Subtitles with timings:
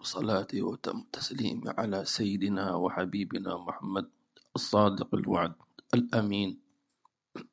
[0.00, 4.08] أفضل صلاة وتم تسليم على سيدنا وحبيبنا محمد
[4.56, 5.52] الصادق الوعد
[5.94, 6.58] الأمين.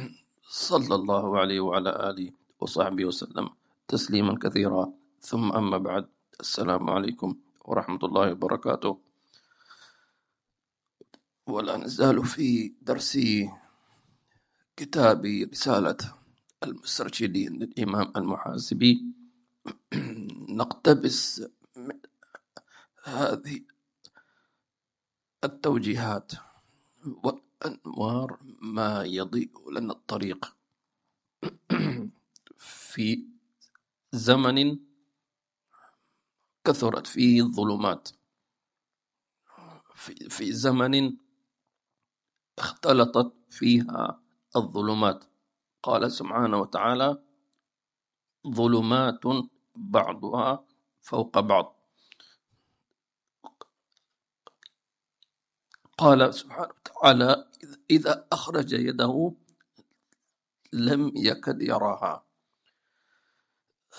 [0.70, 3.46] صلى الله عليه وعلى آله وصحبه وسلم
[3.88, 4.92] تسليما كثيرا.
[5.22, 6.06] ثم أما بعد
[6.40, 8.98] السلام عليكم ورحمة الله وبركاته.
[11.46, 13.18] ولا نزال في درس
[14.76, 15.22] كتاب
[15.54, 15.96] رسالة
[16.62, 19.14] المسترشدين للإمام المحاسبي.
[20.60, 21.42] نقتبس
[23.06, 23.60] هذه
[25.44, 26.32] التوجيهات
[27.06, 30.56] والأنوار ما يضيء لنا الطريق
[32.90, 33.26] في
[34.12, 34.78] زمن
[36.64, 38.08] كثرت فيه الظلمات.
[40.28, 41.16] في, زمن
[42.58, 44.22] اختلطت فيها
[44.56, 45.24] الظلمات.
[45.82, 47.22] قال سبحانه وتعالى
[48.48, 49.20] ظلمات
[49.76, 50.64] بعضها
[51.00, 51.75] فوق بعض.
[55.98, 57.46] قال سبحانه وتعالى
[57.90, 59.32] إذا أخرج يده
[60.72, 62.26] لم يكد يراها.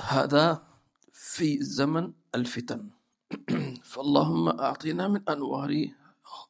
[0.01, 0.67] هذا
[1.13, 2.89] في زمن الفتن.
[3.91, 5.87] فاللهم أعطنا من أنوار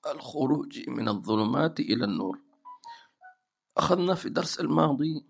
[0.05, 2.39] الخروج من الظلمات إلى النور.
[3.77, 5.25] أخذنا في الدرس الماضي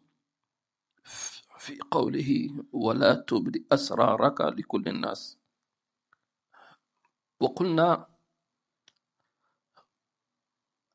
[1.58, 5.38] في قوله ولا تبدي أسرارك لكل الناس
[7.40, 8.17] وقلنا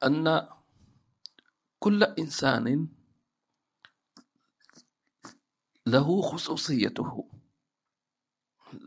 [0.04, 0.48] أن
[1.78, 2.88] كل إنسان
[5.86, 7.30] له خصوصيته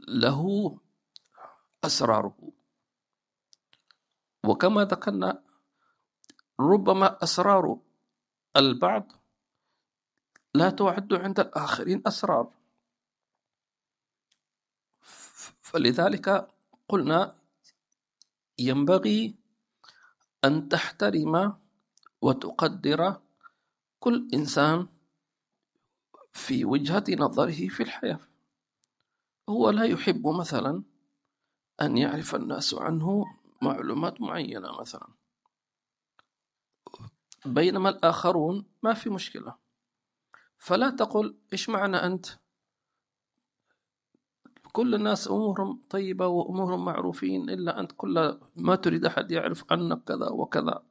[0.07, 0.41] له
[1.83, 2.51] أسراره.
[4.45, 5.43] وكما ذكرنا
[6.59, 7.79] ربما أسرار
[8.55, 9.11] البعض
[10.55, 12.53] لا تعد عند الآخرين أسرار.
[15.61, 16.47] فلذلك
[16.87, 17.39] قلنا
[18.59, 19.44] ينبغي
[20.45, 21.57] أن تحترم
[22.21, 23.21] وتقدر
[23.99, 24.87] كل إنسان
[26.33, 28.19] في وجهة نظره في الحياة.
[29.49, 30.83] هو لا يحب مثلا
[31.81, 33.25] أن يعرف الناس عنه
[33.61, 35.07] معلومات معينة مثلا.
[37.45, 39.55] بينما الآخرون ما في مشكلة.
[40.57, 42.25] فلا تقل إيش معنى أنت؟
[44.75, 50.29] كل الناس أمورهم طيبة وأمورهم معروفين إلا أنت كل ما تريد أحد يعرف عنك كذا
[50.29, 50.83] وكذا.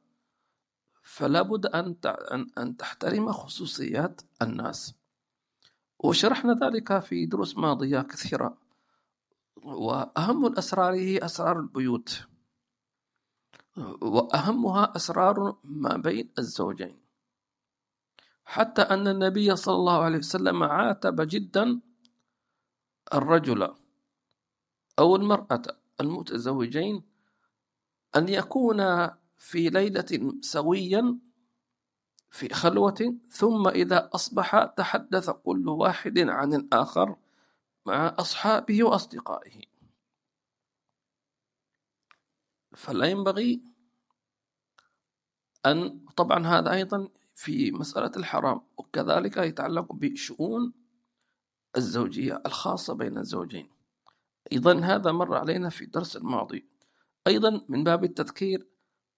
[1.03, 1.95] فلا بد أن
[2.57, 4.95] أن تحترم خصوصيات الناس.
[5.99, 8.57] وشرحنا ذلك في دروس ماضية كثيرة.
[9.63, 12.27] وأهم الأسرار هي أسرار البيوت.
[14.01, 16.97] وأهمها أسرار ما بين الزوجين.
[18.45, 21.81] حتى أن النبي صلى الله عليه وسلم عاتب جدا
[23.13, 23.75] الرجل
[24.99, 25.61] أو المرأة
[26.01, 27.03] المتزوجين
[28.15, 31.19] أن يكونا في ليلة سويا
[32.29, 37.15] في خلوة ثم إذا أصبح تحدث كل واحد عن الآخر
[37.85, 39.61] مع أصحابه وأصدقائه.
[42.75, 43.61] فلا ينبغي
[45.65, 50.73] أن طبعا هذا أيضا في مسألة الحرام وكذلك يتعلق بشؤون
[51.77, 53.69] الزوجية الخاصة بين الزوجين.
[54.51, 56.69] أيضا هذا مر علينا في الدرس الماضي.
[57.27, 58.67] أيضا من باب التذكير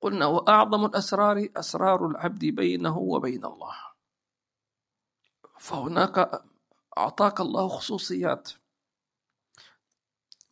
[0.01, 3.75] قلنا وأعظم الأسرار أسرار العبد بينه وبين الله.
[5.59, 6.43] فهناك
[6.97, 8.51] أعطاك الله خصوصيات.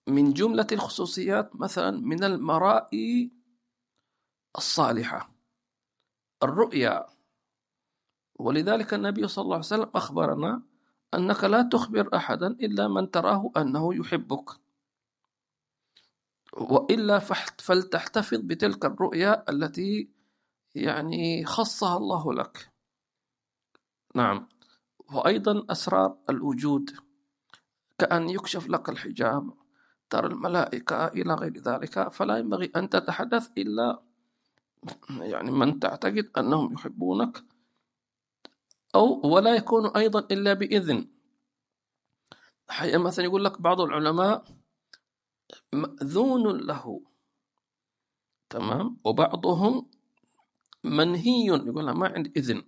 [0.08, 3.32] من جملة الخصوصيات مثلا من المرائي
[4.58, 5.32] الصالحة.
[6.44, 7.08] الرؤيا.
[8.40, 10.62] ولذلك النبي صلى الله عليه وسلم أخبرنا
[11.16, 14.50] أنك لا تخبر أحدا إلا من تراه أنه يحبك.
[16.54, 17.20] وإلا
[17.60, 20.10] فلتحتفظ بتلك الرؤيا التي
[20.76, 22.72] يعني خصها الله لك.
[24.16, 24.48] نعم.
[25.14, 26.92] وأيضا أسرار الوجود.
[27.98, 29.54] كأن يكشف لك الحجاب.
[30.10, 32.10] ترى الملائكة إلى غير ذلك.
[32.10, 34.02] فلا ينبغي أن تتحدث إلا
[35.10, 37.55] يعني من تعتقد أنهم يحبونك.
[38.96, 41.08] أو ولا يكون أيضا إلا بإذن.
[42.96, 44.44] مثلا يقول لك بعض العلماء
[45.74, 47.02] مأذون له.
[48.50, 49.90] تمام؟ وبعضهم
[50.84, 51.46] منهي.
[51.46, 52.64] يقول ما عندي إذن.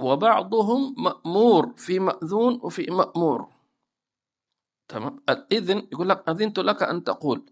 [0.00, 3.54] وبعضهم مأمور في مأذون وفي مأمور.
[4.88, 7.50] تمام؟ الإذن يقول لك أذنت لك أن تقول.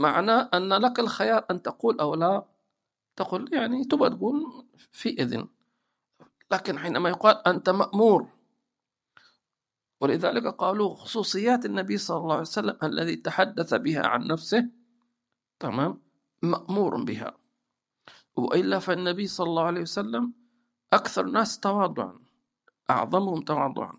[0.00, 2.44] معناه أن لك الخيار أن تقول أو لا
[3.16, 3.54] تقول.
[3.54, 5.48] يعني تبغى تقول في إذن.
[6.52, 8.28] لكن حينما يقال أنت مأمور.
[10.00, 14.70] ولذلك قالوا خصوصيات النبي صلى الله عليه وسلم الذي تحدث بها عن نفسه
[15.60, 16.02] تمام
[16.42, 17.36] مأمور بها.
[18.36, 20.32] وإلا فالنبي صلى الله عليه وسلم
[20.92, 22.20] أكثر الناس تواضعا
[22.90, 23.92] أعظمهم تواضعا.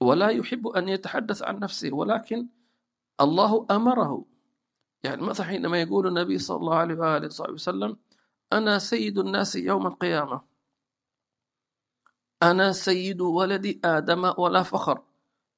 [0.00, 2.48] ولا يحب أن يتحدث عن نفسه ولكن
[3.20, 4.24] الله أمره.
[5.04, 7.96] يعني مثلا حينما يقول النبي صلى الله عليه وآله وسلم
[8.52, 10.51] أنا سيد الناس يوم القيامة.
[12.42, 15.02] أنا سيد ولد آدم ولا فخر.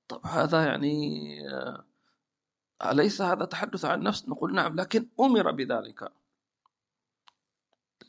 [0.09, 0.97] طب هذا يعني
[1.51, 1.85] آه،
[2.91, 6.13] أليس هذا تحدث عن نفس؟ نقول نعم لكن أمر بذلك.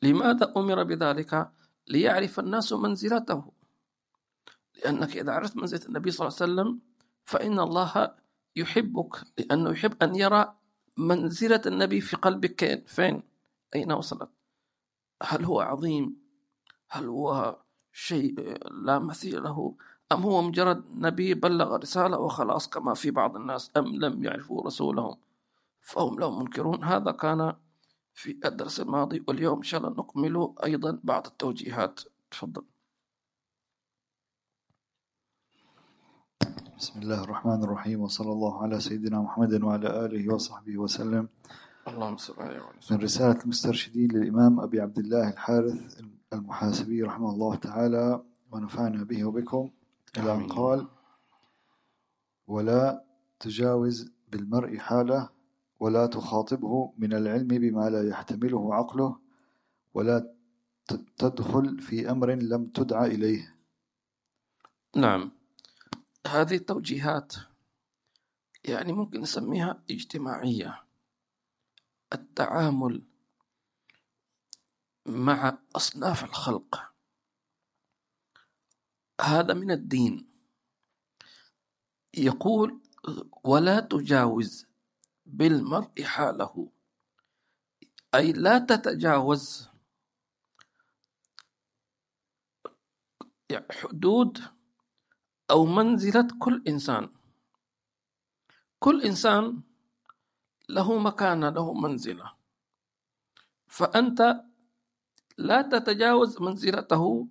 [0.04, 1.52] لماذا أمر بذلك؟
[1.88, 3.52] ليعرف الناس منزلته.
[4.76, 6.80] لأنك إذا عرفت منزلة النبي صلى الله عليه وسلم
[7.26, 8.16] فإن الله
[8.56, 10.56] يحبك لأنه يحب أن يرى
[10.98, 13.24] منزلة النبي في قلبك فين؟
[13.76, 14.30] أين وصلت؟
[15.24, 16.18] هل هو عظيم؟
[16.90, 17.60] هل هو
[17.96, 19.76] شيء لا مثيل له.
[20.12, 25.18] أم هو مجرد نبي بلغ رسالة وخلاص كما في بعض الناس أم لم يعرفوا رسولهم
[25.82, 26.84] فهم لهم منكرون.
[26.84, 27.56] هذا كان
[28.14, 32.00] في الدرس الماضي واليوم إن شاء الله نكمل أيضا بعض التوجيهات.
[32.32, 32.64] تفضل.
[36.78, 41.30] بسم الله الرحمن الرحيم وصلى الله على سيدنا محمد وعلى آله وصحبه وسلم.
[41.88, 42.60] اللهم صل عليه
[42.92, 46.02] من رسالة المسترشدين للإمام أبي عبد الله الحارث
[46.36, 49.72] المحاسبي رحمه الله تعالى ونفعنا به وبكم.
[50.18, 50.88] إلى أن قال
[52.48, 53.06] ولا
[53.40, 55.30] تجاوز بالمرء حاله
[55.80, 59.20] ولا تخاطبه من العلم بما لا يحتمله عقله
[59.94, 60.36] ولا
[61.18, 63.56] تدخل في أمر لم تدع إليه.
[64.96, 65.32] نعم.
[66.28, 67.36] هذه التوجيهات
[68.64, 70.82] يعني ممكن نسميها اجتماعية.
[72.14, 73.02] التعامل
[75.06, 76.92] مع أصناف الخلق.
[79.22, 80.30] هذا من الدين.
[82.18, 82.82] يقول
[83.44, 84.68] ولا تجاوز
[85.26, 86.72] بالمرء حاله.
[88.16, 89.70] أي لا تتجاوز.
[93.72, 94.40] حدود
[95.52, 97.14] أو منزلة كل إنسان.
[98.80, 99.62] كل إنسان
[100.70, 102.36] له مكانة له منزلة.
[103.68, 104.46] فأنت
[105.38, 107.28] لا تتجاوز منزلته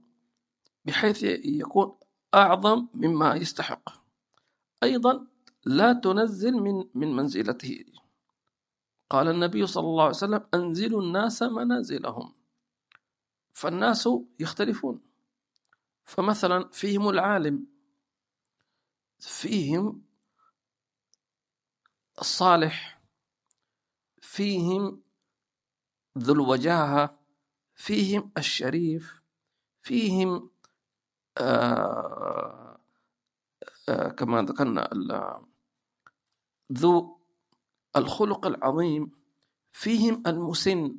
[0.85, 1.99] بحيث يكون
[2.35, 3.89] أعظم مما يستحق.
[4.83, 5.27] أيضا
[5.65, 7.85] لا تنزل من من منزلته.
[9.11, 12.35] قال النبي صلى الله عليه وسلم أنزلوا الناس منازلهم.
[13.53, 14.09] فالناس
[14.41, 15.01] يختلفون.
[16.05, 17.67] فمثلا فيهم العالم
[19.19, 20.03] فيهم
[22.21, 23.01] الصالح
[24.21, 25.03] فيهم
[26.19, 27.24] ذو الوجاهة
[27.75, 29.23] فيهم الشريف
[29.83, 30.51] فيهم
[31.39, 32.81] آه
[33.89, 34.91] آه كما ذكرنا
[36.73, 37.21] ذو
[37.97, 39.11] الخلق العظيم
[39.73, 40.99] فيهم المسن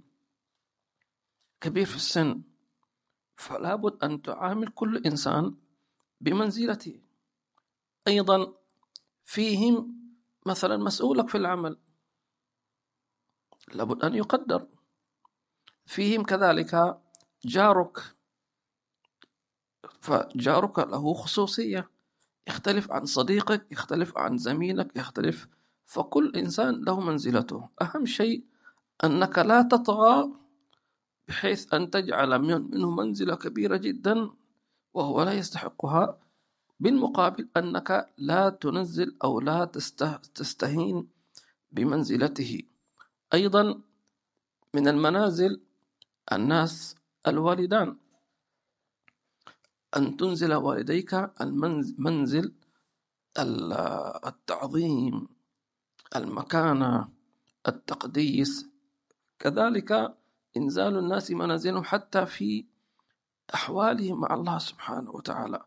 [1.61, 2.41] كبير في السن.
[3.37, 5.57] فلا بد أن تعامل كل إنسان
[6.21, 7.01] بمنزلته.
[8.07, 8.53] أيضا
[9.23, 10.01] فيهم
[10.45, 11.77] مثلا مسؤولك في العمل.
[13.73, 14.67] لابد أن يقدر.
[15.85, 16.97] فيهم كذلك
[17.45, 17.97] جارك.
[20.01, 21.89] فجارك له خصوصية.
[22.47, 25.47] يختلف عن صديقك يختلف عن زميلك يختلف.
[25.85, 27.69] فكل إنسان له منزلته.
[27.81, 28.43] أهم شيء
[29.03, 30.31] أنك لا تطغى
[31.27, 34.29] بحيث أن تجعل منه منزلة كبيرة جدا
[34.93, 36.17] وهو لا يستحقها.
[36.79, 39.65] بالمقابل أنك لا تنزل أو لا
[40.35, 41.07] تستهين
[41.71, 42.61] بمنزلته.
[43.33, 43.81] أيضا
[44.73, 45.61] من المنازل
[46.31, 46.95] الناس
[47.27, 47.97] الوالدان.
[49.97, 52.53] أن تنزل والديك المنزل
[54.27, 55.27] التعظيم
[56.15, 57.09] المكانة
[57.67, 58.67] التقديس.
[59.39, 60.17] كذلك
[60.57, 62.65] إنزال الناس منازلهم حتى في
[63.53, 65.65] أحوالهم مع الله سبحانه وتعالى.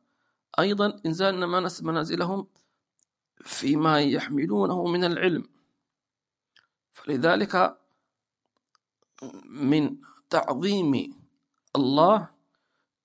[0.59, 2.47] أيضا إنزال الناس منازلهم
[3.45, 5.49] فيما يحملونه من العلم.
[6.93, 7.79] فلذلك
[9.45, 9.97] من
[10.31, 10.93] تعظيم
[11.77, 12.29] الله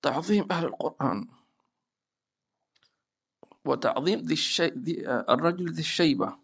[0.02, 1.28] تعظيم أهل القرآن.
[3.66, 4.68] وتعظيم ذي الشي...
[4.68, 6.38] ذي الرجل ذي الشيبة.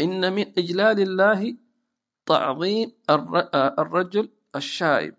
[0.00, 1.56] إن من إجلال الله
[2.26, 2.92] تعظيم
[3.78, 5.16] الرجل الشائب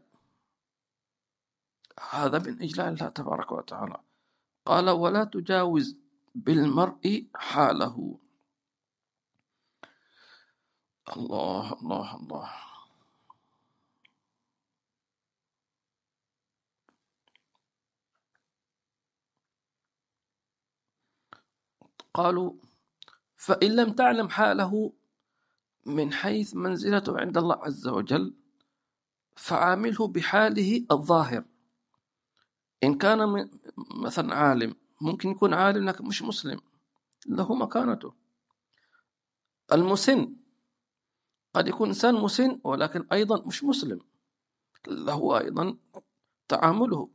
[2.09, 3.97] هذا من إجلال الله تبارك وتعالى.
[4.65, 5.97] قال ولا تجاوز
[6.35, 8.19] بالمرء حاله.
[11.17, 12.70] الله الله الله.
[22.13, 22.53] قالوا
[23.35, 24.93] فإن لم تعلم حاله
[25.85, 28.33] من حيث منزلته عند الله عز وجل
[29.35, 31.45] فعامله بحاله الظاهر.
[32.83, 33.49] إن كان
[33.95, 36.61] مثلا عالم ممكن يكون عالم لكن مش مسلم
[37.27, 38.13] له مكانته.
[39.71, 40.35] المسن
[41.53, 43.99] قد يكون إنسان مسن ولكن أيضا مش مسلم
[44.87, 45.77] له أيضا
[46.47, 47.09] تعامله.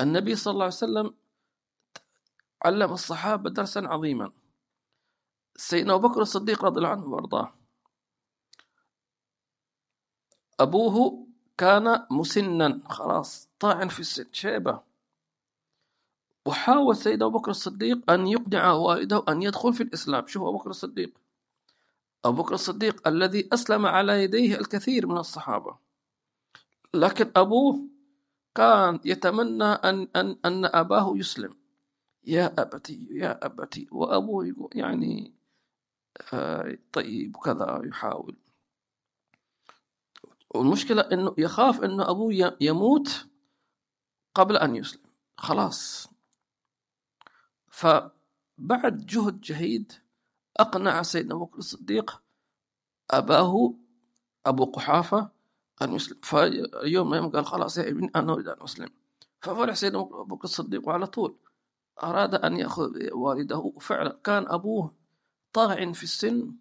[0.00, 1.14] النبي صلى الله عليه وسلم
[2.64, 4.32] علم الصحابة درسا عظيما.
[5.56, 7.54] سيدنا أبو بكر الصديق رضي الله عنه وأرضاه.
[10.60, 11.26] أبوه
[11.58, 14.82] كان مسنا خلاص طاعن في السن شيبة.
[16.46, 20.26] وحاول سيدنا أبو بكر الصديق أن يقنع والده أن يدخل في الإسلام.
[20.26, 21.18] شوف أبو بكر الصديق.
[22.24, 25.78] أبو بكر الصديق الذي أسلم على يديه الكثير من الصحابة.
[26.94, 27.88] لكن أبوه
[28.54, 31.61] كان يتمنى أن, أن, أن أباه يسلم.
[32.24, 35.32] يا أبتي يا أبتي وأبوه يعني
[36.32, 38.36] آه، طيب وكذا يحاول.
[40.54, 43.26] والمشكلة إنه يخاف إنه أبوه يموت
[44.34, 45.02] قبل أن يسلم.
[45.36, 46.08] خلاص.
[47.68, 49.92] فبعد جهد جهيد
[50.56, 52.22] أقنع سيدنا أبو بكر الصديق
[53.10, 53.74] أباه
[54.46, 55.30] أبو قحافة
[55.82, 56.20] أن يسلم.
[56.22, 58.88] فيوم يوم قال خلاص يا ابني أنا أريد أن أسلم.
[59.40, 61.36] ففرح سيدنا أبو بكر الصديق وعلى طول.
[62.02, 63.58] أراد أن يأخذ والده.
[63.58, 64.94] وفعلا كان أبوه
[65.52, 66.52] طاعن في السن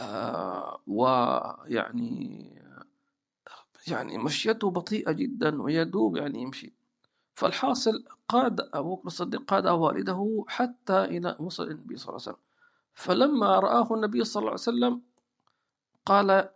[0.00, 2.50] آه ويعني
[3.88, 6.74] يعني مشيته بطيئة جدا ويدوب يعني يمشي.
[7.34, 12.44] فالحاصل قاد أبو بكر الصديق قاد والده حتى إلى وصل النبي صلى الله عليه وسلم.
[12.94, 15.02] فلما رآه النبي صلى الله عليه وسلم
[16.06, 16.50] قال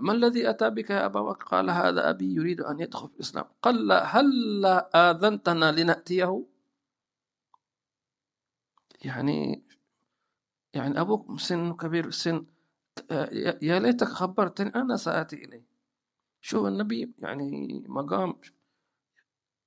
[0.00, 3.44] ما الذي أتى بك يا أبا بكر؟ قال هذا أبي يريد أن يدخل في الإسلام.
[3.62, 6.44] قال هل آذنتنا لنأتيه؟
[9.04, 9.62] يعني
[10.74, 12.46] يعني أبوك سن كبير السن
[13.10, 13.28] آه،
[13.62, 15.64] يا ليتك خبرتني أنا سآتي إليه.
[16.40, 18.40] شوف النبي يعني مقام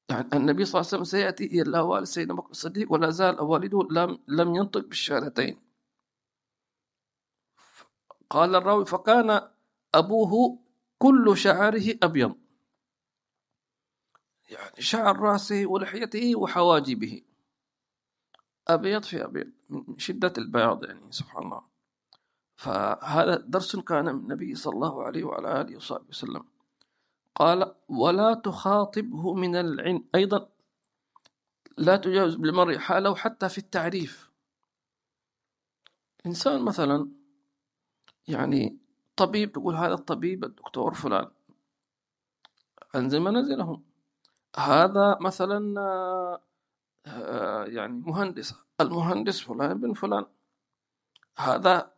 [0.09, 3.87] يعني النبي صلى الله عليه وسلم سيأتي إلى والد سيدنا بكر الصديق ولا زال والده
[3.91, 5.59] لم لم ينطق بالشهادتين.
[8.29, 9.52] قال الراوي فكان
[9.95, 10.59] أبوه
[10.97, 12.35] كل شعره أبيض.
[14.49, 17.21] يعني شعر رأسه ولحيته وحواجبه.
[18.67, 21.61] أبيض في أبيض من شدة البياض يعني سبحان الله.
[22.55, 26.45] فهذا درس كان من النبي صلى الله عليه وعلى آله وصحبه وسلم.
[27.35, 30.49] قال ولا تخاطبه من العلم أيضا
[31.77, 34.31] لا تجاوز بالمرء حاله حتى في التعريف.
[36.25, 37.11] إنسان مثلا
[38.27, 38.82] يعني
[39.15, 41.27] طبيب تقول هذا الطبيب الدكتور فلان.
[42.95, 43.83] أنزل منازلهم
[44.57, 45.79] هذا مثلا
[47.07, 48.55] آه، يعني مهندس.
[48.81, 50.25] المهندس فلان بن فلان.
[51.37, 51.91] هذا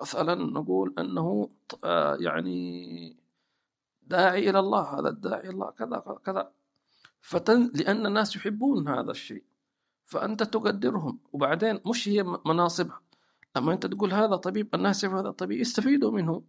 [0.00, 1.50] مثلا نقول أنه
[1.84, 3.16] آه، يعني
[4.02, 5.00] داعي إلى الله.
[5.00, 6.52] هذا الداعي إلى الله كذا كذا.
[7.20, 9.44] فتن لأن الناس يحبون هذا الشيء.
[10.04, 11.18] فأنت تقدرهم.
[11.32, 13.00] وبعدين مش هي مناصبها.
[13.56, 16.44] لما أنت تقول هذا طبيب الناس هذا طبيب يستفيدوا منه.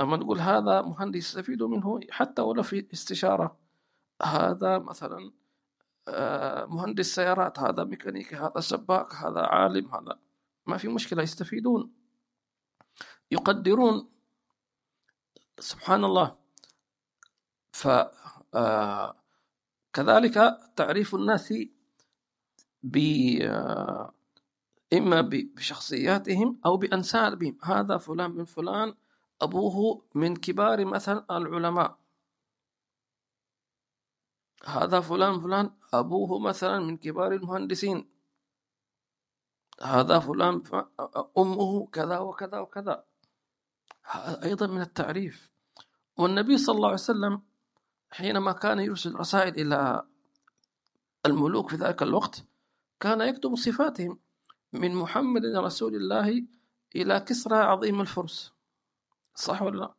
[0.00, 3.58] لما تقول هذا مهندس يستفيدوا منه حتى ولو في استشارة.
[4.22, 5.32] هذا مثلا
[6.08, 10.18] آه، مهندس سيارات هذا ميكانيكي هذا سباك هذا عالم هذا.
[10.66, 11.92] ما في مشكلة يستفيدون.
[13.30, 14.08] يقدرون.
[15.58, 16.36] سبحان الله.
[17.72, 17.88] ف
[18.54, 19.16] آه،
[19.92, 20.34] كذلك
[20.76, 21.54] تعريف الناس
[22.82, 22.96] ب
[23.42, 24.14] آه،
[24.94, 27.58] إما بشخصياتهم أو بأنسابهم.
[27.62, 28.94] هذا فلان من فلان
[29.42, 31.98] أبوه من كبار مثلا العلماء.
[34.64, 38.10] هذا فلان فلان أبوه مثلا من كبار المهندسين.
[39.82, 40.62] هذا فلان
[41.38, 43.04] أمه كذا وكذا وكذا.
[44.44, 45.50] أيضا من التعريف.
[46.16, 47.42] والنبي صلى الله عليه وسلم
[48.10, 50.02] حينما كان يرسل رسائل إلى
[51.26, 52.44] الملوك في ذلك الوقت
[53.00, 54.23] كان يكتب صفاتهم.
[54.74, 56.46] من محمد رسول الله
[56.96, 58.52] إلى كسرى عظيم الفرس.
[59.34, 59.94] صح ولا لا؟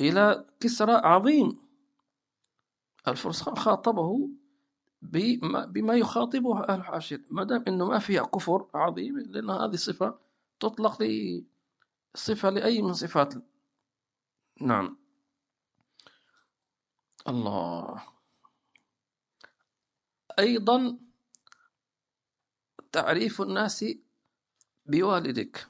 [0.00, 1.58] إلى كسرى عظيم
[3.08, 4.30] الفرس خاطبه
[5.02, 10.18] بما يخاطبه أهل حاشد ما دام إنه ما فيها كفر عظيم لأن هذه صفة
[10.60, 10.98] تطلق
[12.14, 13.34] صفة لأي من صفات.
[14.60, 14.98] نعم.
[17.28, 18.02] الله.
[20.38, 20.98] أيضا
[22.96, 23.84] تعريف الناس
[24.86, 25.68] بوالدك.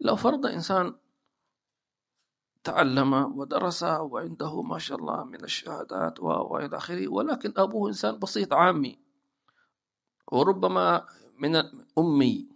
[0.00, 0.94] لو فرض إنسان
[2.64, 8.98] تعلم ودرس وعنده ما شاء الله من الشهادات وإلى آخره ولكن أبوه إنسان بسيط عامي
[10.32, 11.06] وربما
[11.38, 11.56] من
[11.98, 12.48] أمي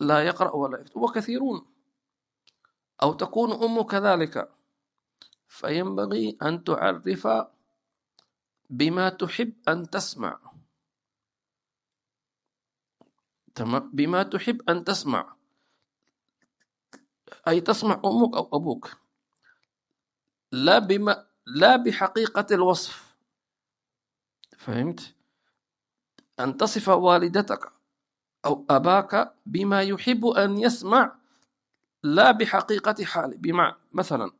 [0.00, 1.66] لا يقرأ ولا يكتب وكثيرون
[3.02, 4.52] أو تكون أم كذلك
[5.48, 7.28] فينبغي أن تعرف
[8.70, 10.53] بما تحب أن تسمع.
[13.54, 15.36] تمام؟ بما تحب أن تسمع.
[17.48, 18.96] أي تسمع أمك أو أبوك.
[20.52, 23.16] لا بما لا بحقيقة الوصف.
[24.58, 25.14] فهمت؟
[26.40, 27.72] أن تصف والدتك
[28.46, 31.16] أو أباك بما يحب أن يسمع
[32.02, 34.30] لا بحقيقة حاله بمعنى مثلا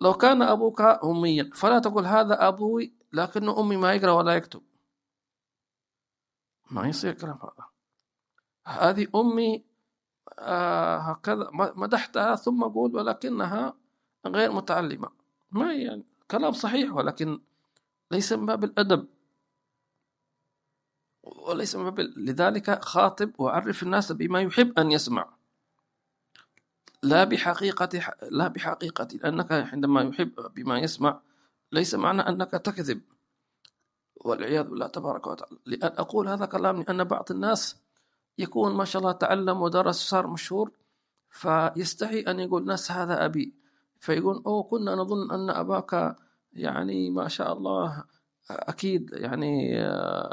[0.00, 4.62] لو كان أبوك أميا فلا تقول هذا أبوي لكن أمي ما يقرأ ولا يكتب.
[6.70, 7.75] ما يصير كلام هذا.
[8.66, 9.64] هذه أمي
[10.38, 13.74] آه هكذا مدحتها ثم أقول ولكنها
[14.26, 15.10] غير متعلمة.
[15.50, 17.40] ما يعني كلام صحيح ولكن
[18.10, 19.06] ليس من باب الأدب.
[21.22, 25.36] وليس من باب لذلك خاطب وعرف الناس بما يحب أن يسمع.
[27.02, 31.20] لا بحقيقة لا بحقيقة لأنك عندما يحب بما يسمع
[31.72, 33.00] ليس معنى أنك تكذب.
[34.16, 35.58] والعياذ بالله تبارك وتعالى.
[35.66, 37.85] لأن أقول هذا كلام لأن بعض الناس
[38.38, 40.70] يكون ما شاء الله تعلم ودرس صار مشهور
[41.30, 43.54] فيستحي أن يقول الناس هذا أبي.
[44.00, 46.16] فيقول أوه كنا نظن أن أباك
[46.52, 48.04] يعني ما شاء الله
[48.50, 49.78] أكيد يعني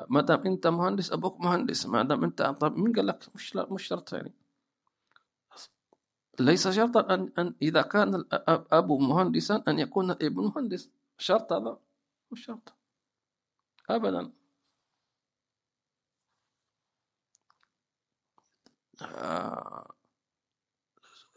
[0.09, 3.83] ما دام أنت مهندس أبوك مهندس ما دام أنت طب مين قال لك مش مش
[3.83, 4.33] شرط يعني؟
[6.39, 10.89] ليس شرطا أن, أن إذا كان الأب مهندسا أن يكون الابن مهندس.
[11.17, 11.77] شرط هذا؟
[12.31, 12.73] مش شرط.
[13.89, 14.31] أبدا.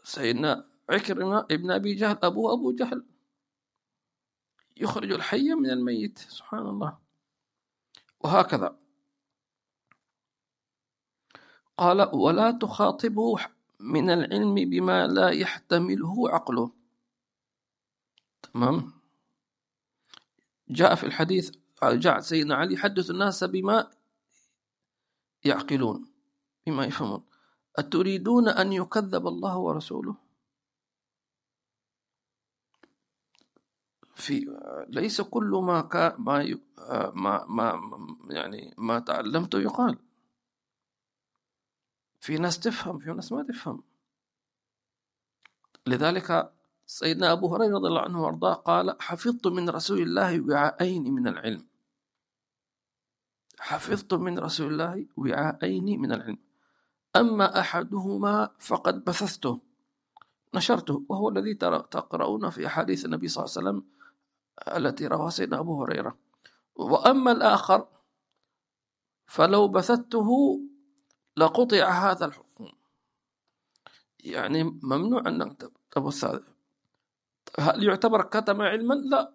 [0.03, 3.05] سيدنا عكرمة ابن أبي جهل أبوه أبو جهل
[4.77, 6.97] يخرج الحي من الميت سبحان الله.
[8.19, 8.79] وهكذا.
[11.77, 13.35] قال ولا تخاطبه
[13.79, 16.71] من العلم بما لا يحتمله عقله.
[18.41, 18.93] تمام.
[20.69, 21.51] جاء في الحديث
[21.83, 23.91] جاء سيدنا علي حدث الناس بما
[25.45, 26.11] يعقلون
[26.67, 27.25] بما يفهمون.
[27.77, 30.15] أتريدون أن يكذب الله ورسوله؟
[34.15, 34.57] في
[34.89, 36.57] ليس كل ما كا ما
[37.15, 37.67] ما ما
[38.29, 39.97] يعني ما تعلمته يقال.
[42.19, 43.83] في ناس تفهم في ناس ما تفهم.
[45.87, 46.53] لذلك
[46.85, 51.67] سيدنا أبو هريرة رضي الله عنه وأرضاه قال حفظت من رسول الله وعاءين من العلم.
[53.59, 56.46] حفظت من رسول الله وعاءين من العلم.
[57.15, 59.59] أما أحدهما فقد بثثته.
[60.53, 61.53] نشرته وهو الذي
[61.91, 63.85] تقرؤون في أحاديث النبي صلى الله عليه وسلم
[64.77, 66.17] التي رواها سيدنا أبو هريرة.
[66.75, 67.87] وأما الآخر
[69.25, 70.59] فلو بثته
[71.37, 72.67] لقطع هذا الحكم.
[74.19, 75.57] يعني ممنوع أن
[75.91, 76.43] تبث هذا
[77.59, 79.33] هل يعتبر كتم علما؟ لا.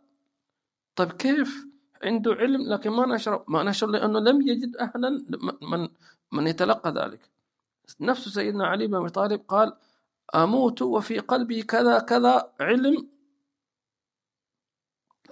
[0.96, 1.66] طيب كيف؟
[2.02, 5.10] عنده علم لكن ما نشر ما نشر لأنه لم يجد أهلا
[5.62, 5.88] من
[6.32, 7.31] من يتلقى ذلك.
[8.00, 9.76] نفس سيدنا علي بن أبي طالب قال
[10.34, 13.08] أموت وفي قلبي كذا كذا علم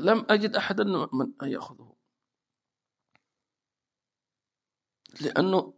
[0.01, 1.95] لم أجد أحدا من أن يأخذه.
[5.21, 5.75] لأنه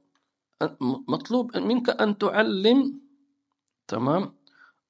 [1.08, 3.00] مطلوب منك أن تعلم
[3.88, 4.36] تمام؟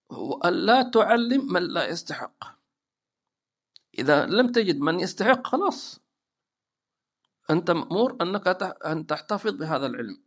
[0.08, 2.44] وأن لا تعلم من لا يستحق.
[3.98, 6.00] إذا لم تجد من يستحق خلاص.
[7.50, 8.48] أنت مأمور أنك
[8.86, 10.22] أن تحتفظ بهذا العلم.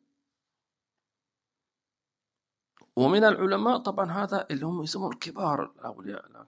[2.96, 6.48] ومن العلماء طبعا هذا اللي هم يسمون كبار الأولياء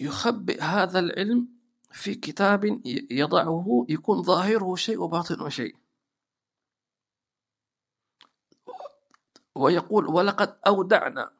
[0.00, 1.48] يخبئ هذا العلم
[1.92, 5.76] في كتاب يضعه يكون ظاهره شيء وباطنه شيء.
[9.54, 11.32] ويقول ولقد أودعنا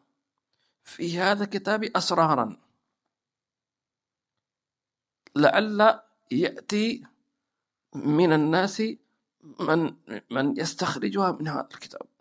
[0.84, 2.56] في هذا الكتاب أسرارا.
[5.36, 7.06] لعل يأتي
[7.94, 8.82] من الناس
[9.60, 9.96] من
[10.30, 12.15] من يستخرجها من هذا الكتاب.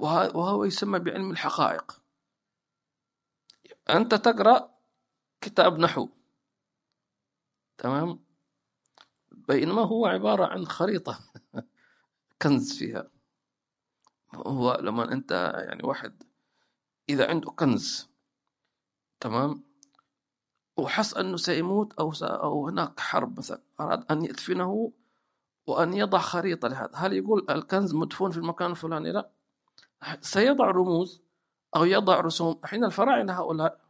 [0.00, 2.02] وهو يسمى بعلم الحقائق.
[3.90, 4.70] أنت تقرأ
[5.40, 6.08] كتاب نحو.
[7.78, 8.24] تمام؟
[9.32, 11.18] بينما هو عبارة عن خريطة
[12.42, 13.10] كنز فيها.
[14.34, 16.22] هو لما أنت يعني واحد
[17.08, 18.08] إذا عنده كنز
[19.20, 19.64] تمام؟
[20.76, 24.92] وحس أنه سيموت أو أو هناك حرب مثلا أراد أن يدفنه
[25.66, 26.90] وأن يضع خريطة لهذا.
[26.94, 29.30] هل يقول الكنز مدفون في المكان الفلاني؟ لا.
[30.20, 31.22] سيضع رموز
[31.76, 32.60] أو يضع رسوم.
[32.64, 33.80] حين الفراعنة هؤلاء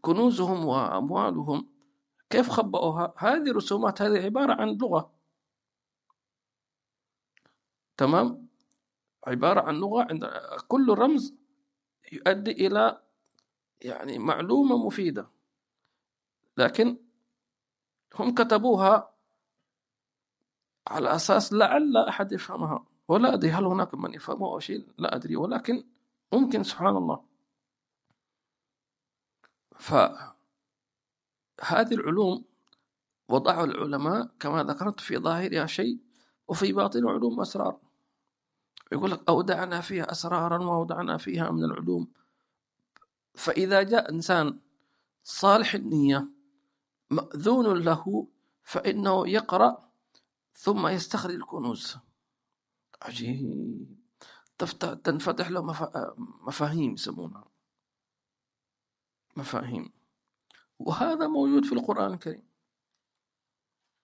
[0.00, 1.68] كنوزهم وأموالهم
[2.30, 5.14] كيف خبأوها؟ هذه رسومات هذه عبارة عن لغة.
[7.96, 8.48] تمام؟
[9.26, 10.30] عبارة عن لغة عند
[10.68, 11.34] كل رمز
[12.12, 13.02] يؤدي إلى
[13.80, 15.30] يعني معلومة مفيدة.
[16.56, 16.98] لكن
[18.14, 19.14] هم كتبوها
[20.86, 22.87] على أساس لعل أحد يفهمها.
[23.08, 25.36] ولا أدري هل هناك من يفهمه أو شيء لا أدري.
[25.36, 25.84] ولكن
[26.32, 27.24] ممكن سبحان الله.
[29.76, 30.34] فهذه
[31.92, 32.44] العلوم
[33.28, 35.98] وضعوا العلماء كما ذكرت في ظاهرها شيء
[36.48, 37.78] وفي باطن علوم أسرار.
[38.92, 42.08] يقول لك أودعنا فيها أسرارا وأودعنا فيها من العلوم.
[43.34, 44.58] فإذا جاء إنسان
[45.24, 46.28] صالح النية
[47.10, 48.26] مأذون له
[48.62, 49.88] فإنه يقرأ
[50.54, 51.96] ثم يستخرج الكنوز.
[53.02, 53.98] عجيب.
[55.04, 55.62] تنفتح له
[56.46, 57.44] مفاهيم يسمونها.
[59.36, 59.92] مفاهيم.
[60.78, 62.48] وهذا موجود في القرآن الكريم.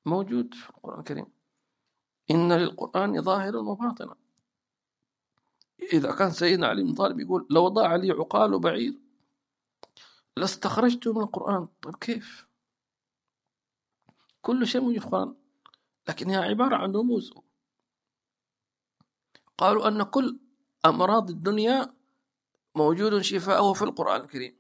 [0.07, 1.27] موجود في القرآن الكريم.
[2.31, 4.17] إن للقرآن ظاهرا وباطنا.
[5.93, 9.01] إذا كان سيدنا علي بن طالب يقول لو ضاع لي عقال بعير
[10.37, 11.69] لاستخرجته من القرآن.
[11.83, 12.47] طيب كيف؟
[14.43, 15.35] كل شيء موجود في القرآن.
[16.09, 17.35] لكن هي عبارة عن رموز.
[19.59, 20.39] قالوا أن كل
[20.87, 21.95] أمراض الدنيا
[22.75, 24.57] موجود شفاؤه في القرآن الكريم.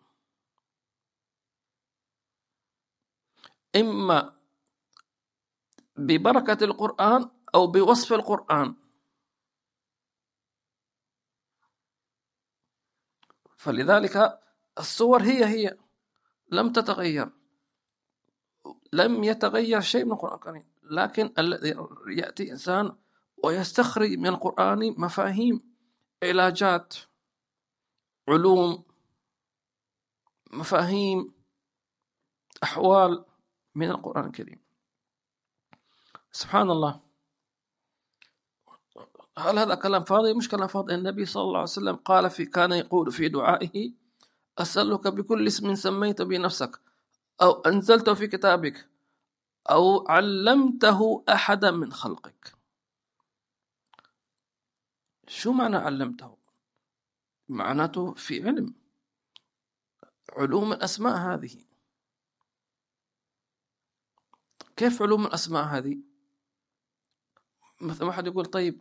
[3.76, 4.37] إما
[5.96, 8.74] ببركة القرآن أو بوصف القرآن.
[13.57, 14.40] فلذلك
[14.78, 15.78] الصور هي هي
[16.52, 17.30] لم تتغير.
[18.92, 20.74] لم يتغير شيء من القرآن الكريم.
[20.83, 21.76] لكن الذي
[22.07, 22.96] يأتي إنسان
[23.44, 25.61] ويستخرج من القرآن مفاهيم
[26.22, 26.94] علاجات
[28.28, 28.85] علوم
[30.52, 31.35] مفاهيم
[32.62, 33.24] أحوال
[33.74, 34.61] من القرآن الكريم.
[36.33, 37.00] سبحان الله.
[39.38, 40.94] هل هذا كلام فاضي؟ مش كلام فاضي.
[40.94, 43.92] النبي صلى الله عليه وسلم قال في كان يقول في دعائه
[44.59, 46.80] أسألك بكل اسم سميت بنفسك
[47.42, 48.88] أو أنزلته في كتابك
[49.70, 52.53] أو علمته أحدا من خلقك.
[55.28, 56.37] شو معنى علمته؟
[57.48, 58.74] معناته في علم.
[60.32, 61.64] علوم الأسماء هذه.
[64.76, 65.98] كيف علوم الأسماء هذه؟
[67.80, 68.80] مثلا واحد يقول طيب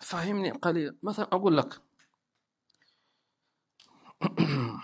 [0.00, 1.82] فهمني قليلا مثلا أقول لك.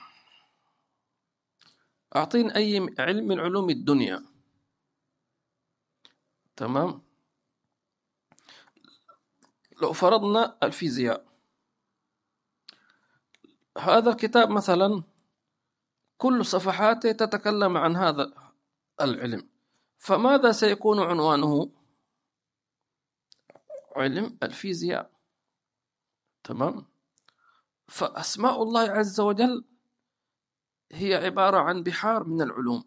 [2.17, 4.25] أعطيني أي علم من علوم الدنيا.
[6.57, 7.08] تمام؟
[9.83, 11.29] لو فرضنا الفيزياء.
[13.79, 15.03] هذا الكتاب مثلا
[16.17, 18.33] كل صفحاته تتكلم عن هذا
[19.01, 19.49] العلم.
[19.99, 21.73] فماذا سيكون عنوانه؟
[23.97, 25.11] علم الفيزياء.
[26.45, 26.87] تمام؟
[27.88, 29.64] فأسماء الله عز وجل
[30.93, 32.85] هي عبارة عن بحار من العلوم.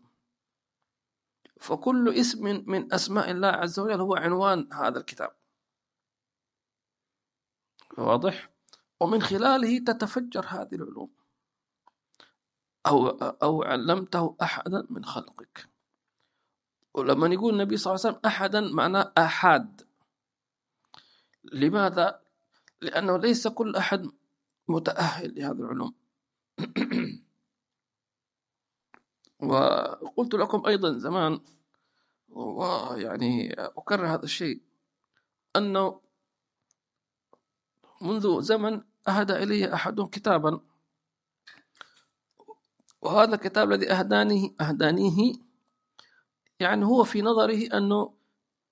[1.59, 5.40] فكل اسم من أسماء الله عز وجل هو عنوان هذا الكتاب.
[7.97, 8.49] واضح؟
[8.99, 11.09] ومن خلاله تتفجر هذه العلوم.
[12.87, 15.69] أو, أو علمته أحدا من خلقك.
[16.93, 19.81] ولما يقول النبي صلى الله عليه وسلم أحدا معناه أحد.
[21.43, 22.21] لماذا؟
[22.81, 24.11] لأنه ليس كل أحد
[24.67, 25.93] متأهل لهذه العلوم.
[29.41, 31.39] وقلت لكم أيضا زمان
[32.29, 34.61] ويعني أكرر هذا الشيء
[35.55, 36.01] أنه
[38.01, 40.59] منذ زمن أهدى إلي أحد كتابا.
[43.01, 45.33] وهذا الكتاب الذي أهدانيه أهدانيه
[46.59, 48.13] يعني هو في نظره أنه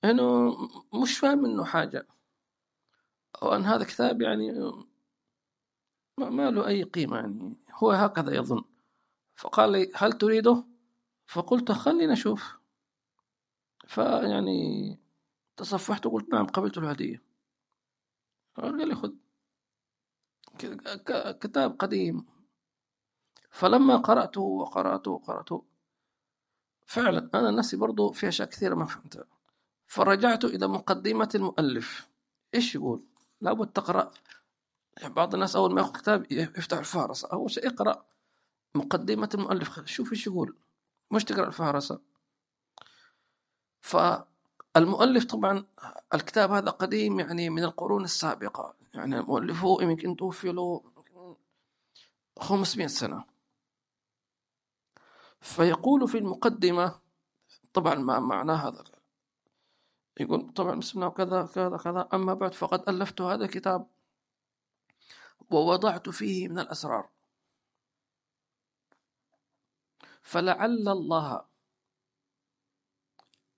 [0.04, 0.58] أنه
[0.94, 2.08] مش فاهم منه حاجة.
[3.44, 4.52] أو أن هذا كتاب يعني
[6.18, 7.58] ما له أي قيمة يعني.
[7.74, 8.64] هو هكذا يظن.
[9.36, 10.64] فقال لي هل تريده؟
[11.28, 12.60] فقلت خلينا نشوف
[13.88, 15.00] فيعني
[15.58, 17.29] تصفحت وقلت نعم قبلت الهدية.
[18.62, 19.12] قال لي خذ
[21.34, 22.26] كتاب قديم.
[23.52, 25.66] فلما قرأته وقرأته وقرأته
[26.86, 29.26] فعلا أنا نفسي برضو في أشياء كثيرة ما فهمتها.
[29.88, 32.10] فرجعت إلى مقدمة المؤلف.
[32.56, 33.04] إيش يقول؟
[33.42, 34.12] لابد تقرأ.
[35.04, 37.28] بعض الناس أول ما يأخذ كتاب يفتح الفهرسة.
[37.34, 38.06] أول شيء اقرأ
[38.76, 39.86] مقدمة المؤلف.
[39.86, 40.58] شوف إيش يقول.
[41.12, 42.02] مش تقرأ الفهرسة.
[44.76, 45.66] فالمؤلف طبعا
[46.14, 48.76] الكتاب هذا قديم يعني من القرون السابقة.
[48.94, 50.84] يعني المؤلف هو يمكن توفي له
[52.40, 53.24] 500 سنة.
[55.42, 57.00] فيقول في المقدمة
[57.74, 58.84] طبعا ما معناه هذا؟
[60.20, 62.10] يقول طبعا بسم الله كذا كذا كذا.
[62.14, 63.88] أما بعد فقد ألفت هذا الكتاب
[65.50, 67.10] ووضعت فيه من الأسرار.
[70.22, 71.49] فلعل الله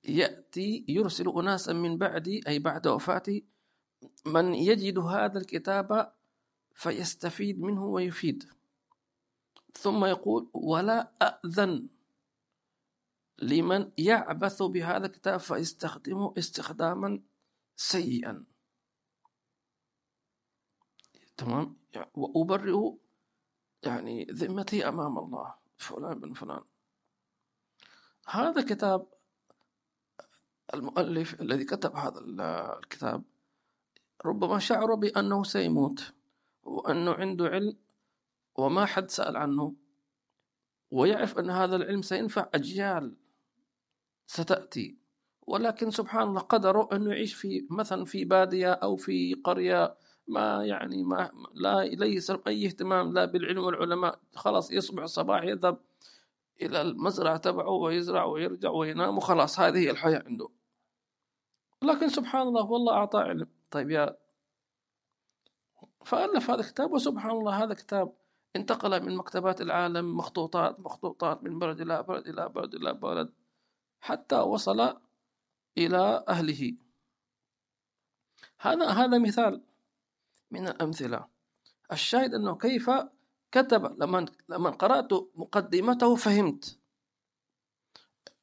[0.04, 3.46] يأتي يرسل أناسا من بعدي أي بعد وفاتي
[4.26, 6.14] من يجد هذا الكتاب
[6.74, 8.44] فيستفيد منه ويفيد.
[9.74, 11.88] ثم يقول ولا أذن
[13.42, 17.22] لمن يعبث بهذا الكتاب فيستخدمه استخداما
[17.76, 18.46] سيئا.
[21.38, 21.78] تمام؟
[22.14, 22.92] وأبرئ
[23.84, 26.64] يعني ذمتي أمام الله فلان بن فلان.
[28.28, 29.20] هذا كتاب
[30.73, 32.19] المؤلف الذي كتب هذا
[32.84, 33.23] الكتاب
[34.25, 36.13] ربما شعر بأنه سيموت
[36.63, 37.77] وأنه عنده علم
[38.55, 39.75] وما حد سأل عنه
[40.91, 43.15] ويعرف أن هذا العلم سينفع أجيال
[44.27, 44.97] ستأتي.
[45.47, 49.95] ولكن سبحان الله قدره أنه يعيش في مثلا في بادية أو في قرية
[50.27, 55.77] ما يعني ما لا ليس أي اهتمام لا بالعلم والعلماء خلاص يصبح الصباح يذهب
[56.62, 60.49] إلى المزرعة تبعه ويزرع ويرجع وينام وخلاص هذه هي الحياة عنده.
[61.84, 63.48] لكن سبحان الله والله أعطى علم.
[63.72, 64.17] طيب يا
[66.06, 68.13] فألف هذا الكتاب وسبحان الله هذا كتاب
[68.56, 73.34] انتقل من مكتبات العالم مخطوطات مخطوطات من بلد إلى بلد إلى بلد إلى بلد
[74.02, 74.98] حتى وصل
[75.78, 76.78] إلى أهله.
[78.60, 79.63] هذا هذا مثال
[80.52, 81.28] من الأمثلة.
[81.91, 82.89] الشاهد أنه كيف
[83.52, 86.80] كتب لما لما قرأت مقدمته فهمت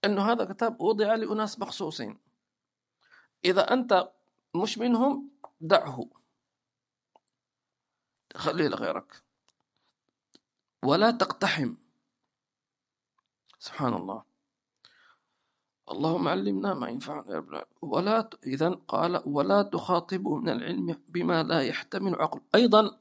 [0.05, 2.18] أنه هذا كتاب وضع لأناس مخصوصين.
[3.44, 4.11] إذا أنت
[4.55, 6.07] مش منهم دعه.
[8.37, 9.22] خليه لغيرك.
[10.83, 11.74] ولا تقتحم.
[13.59, 14.22] سبحان الله.
[15.90, 21.62] اللهم علمنا ما ينفعنا يا ابن ولا إذا قال ولا تخاطبوا من العلم بما لا
[21.62, 22.40] يحتمل عقل.
[22.55, 22.98] أيضا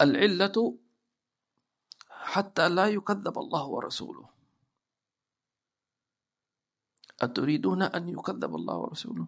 [0.00, 0.78] العلة
[2.10, 4.35] حتى لا يكذب الله ورسوله.
[7.20, 9.26] أتريدون أن يكذب الله ورسوله؟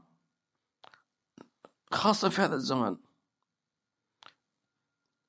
[1.93, 2.99] خاصة في هذا الزمان.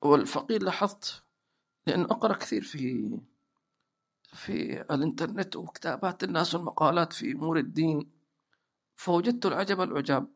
[0.02, 1.24] والفقير لاحظت
[1.88, 3.12] لأن أقرأ كثير في
[4.34, 8.12] في الإنترنت وكتابات الناس والمقالات في أمور الدين
[8.96, 10.28] فوجدت العجب العجاب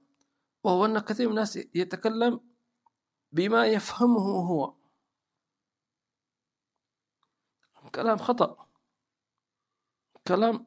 [0.63, 2.39] وهو أن كثير من الناس يتكلم
[3.31, 4.73] بما يفهمه هو.
[7.95, 8.67] كلام خطأ.
[10.27, 10.65] كلام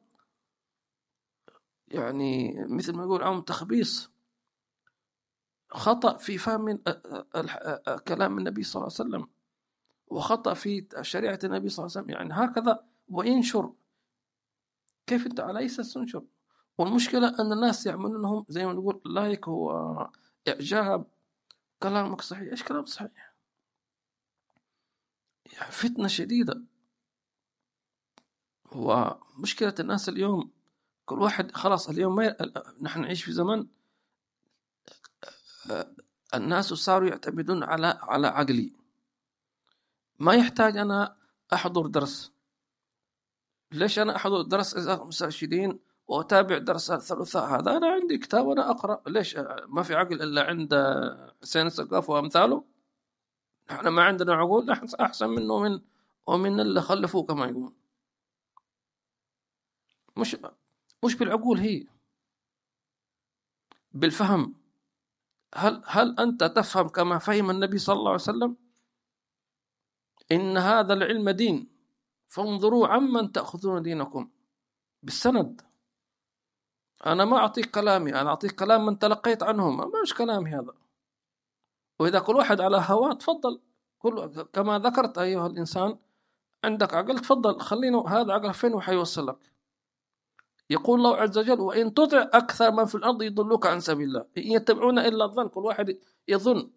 [1.87, 4.11] يعني مثل ما يقول عم تخبيص
[5.69, 6.83] خطأ في فهم
[8.07, 9.27] كلام النبي صلى الله عليه وسلم
[10.07, 12.09] وخطأ في شريعة النبي صلى الله عليه وسلم.
[12.09, 13.73] يعني هكذا وينشر.
[15.07, 16.23] كيف أنت على أساس تنشر؟
[16.77, 21.07] والمشكلة أن الناس يعملونهم زي ما نقول لايك وإعجاب
[21.83, 22.51] كلامك صحيح.
[22.51, 23.33] إيش كلام صحيح؟
[25.53, 26.63] يعني فتنة شديدة.
[28.71, 30.56] ومشكلة الناس اليوم
[31.07, 32.35] كل واحد خلاص اليوم ما ي...
[32.81, 33.67] نحن نعيش في زمن
[36.33, 38.73] الناس صاروا يعتمدون على على عقلي.
[40.19, 41.17] ما يحتاج أنا
[41.53, 42.31] أحضر درس.
[43.71, 49.01] ليش أنا أحضر درس المسترشدين وأتابع درس الثلاثاء هذا؟ أنا عندي كتاب وأنا أقرأ.
[49.07, 50.73] ليش؟ ما في عقل إلا عند
[51.41, 52.63] حسين السقاف وأمثاله.
[53.71, 55.81] نحن ما عندنا عقول نحن أحسن منه ومن
[56.27, 57.73] ومن اللي خلفوه كما يقولون.
[60.17, 60.37] مش
[61.05, 61.87] مش بالعقول هي
[63.91, 64.55] بالفهم.
[65.55, 68.57] هل هل أنت تفهم كما فهم النبي صلى الله عليه وسلم؟
[70.31, 71.69] إن هذا العلم دين
[72.27, 74.29] فانظروا عمن تأخذون دينكم
[75.03, 75.61] بالسند.
[77.05, 80.73] أنا ما أعطيك كلامي أنا أعطيك كلام من تلقيت عنهم ما مش كلامي هذا.
[81.99, 83.61] وإذا كل واحد على هواه تفضل.
[83.99, 85.97] كل كما ذكرت أيها الإنسان
[86.63, 87.59] عندك عقل تفضل.
[87.59, 89.56] خلينا هذا عقل فين وحيوصلك
[90.69, 94.25] يقول الله عز وجل وإن تطع أكثر من في الأرض يضلوك عن سبيل الله.
[94.37, 96.71] إن يتبعون إلا الظن كل واحد يظن.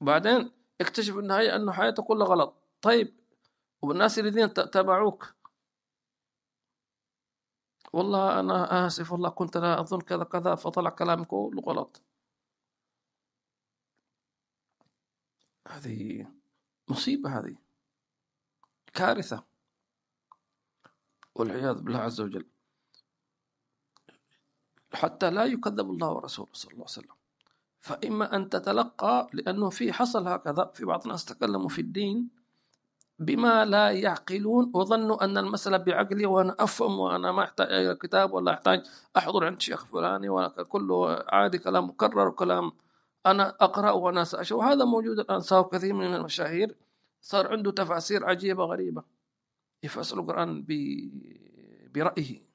[0.00, 2.54] بعدين اكتشف النهاية أنه حياته كلها غلط.
[2.82, 3.14] طيب
[3.82, 5.34] والناس الذين تبعوك؟
[7.92, 12.02] والله أنا آسف والله كنت لا أظن كذا كذا فطلع كلامك كله غلط.
[15.68, 16.26] هذه
[16.88, 17.56] مصيبة هذه.
[18.94, 19.53] كارثة.
[21.34, 22.46] والعياذ بالله عز وجل.
[24.94, 27.14] حتى لا يكذب الله ورسوله صلى الله عليه وسلم.
[27.80, 32.28] فإما أن تتلقى لأنه في حصل هكذا في بعض الناس تكلموا في الدين
[33.18, 38.54] بما لا يعقلون وظنوا أن المسألة بعقلي وأنا أفهم وأنا ما أحتاج أي كتاب ولا
[38.54, 42.72] أحتاج أحضر عند شيخ فلاني ولا كله عادي كلام مكرر وكلام
[43.26, 44.58] أنا أقرأ وأنا سأشوف.
[44.58, 46.76] وهذا موجود الآن صار كثير من المشاهير
[47.20, 49.02] صار عنده تفاسير عجيبة غريبة.
[49.84, 50.64] يفسر القرآن
[51.94, 52.48] برأيه.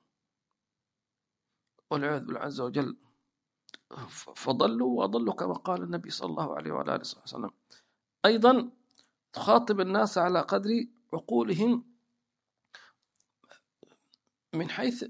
[1.91, 2.97] والعياذ بالله عز وجل
[4.35, 7.51] فضلوا وأضلوا كما قال النبي صلى الله عليه وعلى آله وسلم.
[8.25, 8.71] أيضا
[9.33, 10.69] تخاطب الناس على قدر
[11.13, 11.83] عقولهم
[14.53, 15.05] من حيث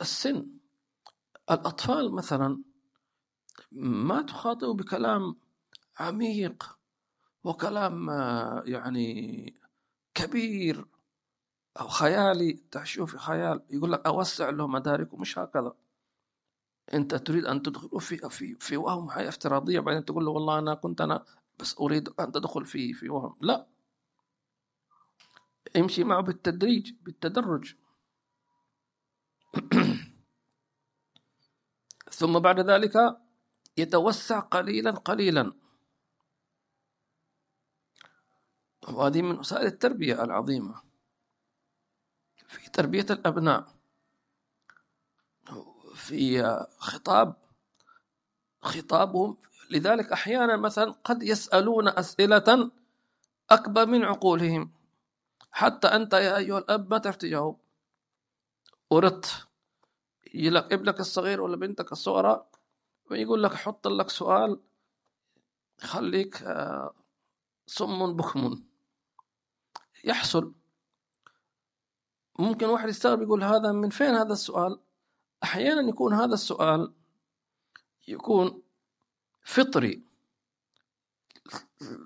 [0.00, 0.46] السن.
[1.50, 2.62] الأطفال مثلا
[3.72, 5.36] ما تخاطب بكلام
[5.98, 6.78] عميق
[7.44, 8.08] وكلام
[8.64, 9.61] يعني
[10.14, 10.86] كبير
[11.80, 12.52] أو خيالي.
[12.70, 15.74] تشوف خيال يقول لك أوسع له مداركه مش هكذا.
[16.94, 19.80] أنت تريد أن تدخل في في في وهم حياة افتراضية.
[19.80, 21.24] بعدين تقول له والله أنا كنت أنا
[21.58, 23.36] بس أريد أن تدخل في في وهم.
[23.40, 23.66] لا.
[25.76, 27.74] امشي معه بالتدريج بالتدرج.
[32.12, 33.16] ثم بعد ذلك
[33.76, 35.52] يتوسع قليلا قليلا.
[38.88, 40.82] وهذه من وسائل التربية العظيمة.
[42.48, 43.66] في تربية الأبناء
[45.94, 46.42] في
[46.78, 47.34] خطاب
[48.62, 49.36] خطابهم
[49.70, 52.70] لذلك أحيانا مثلا قد يسألون أسئلة
[53.50, 54.72] أكبر من عقولهم.
[55.50, 57.60] حتى أنت يا أيها الأب ما تعرف تجاوب؟
[58.90, 59.46] وردت
[60.34, 62.46] يجي لك ابنك الصغير ولا بنتك الصغرى؟
[63.10, 64.60] ويقول لك حط لك سؤال
[65.80, 66.94] خليك آه،
[67.66, 68.64] صم بكم.
[70.04, 70.52] يحصل.
[72.38, 74.80] ممكن واحد يستغرب يقول هذا من فين هذا السؤال؟
[75.42, 76.92] أحيانا يكون هذا السؤال
[78.08, 78.62] يكون
[79.42, 80.02] فطري.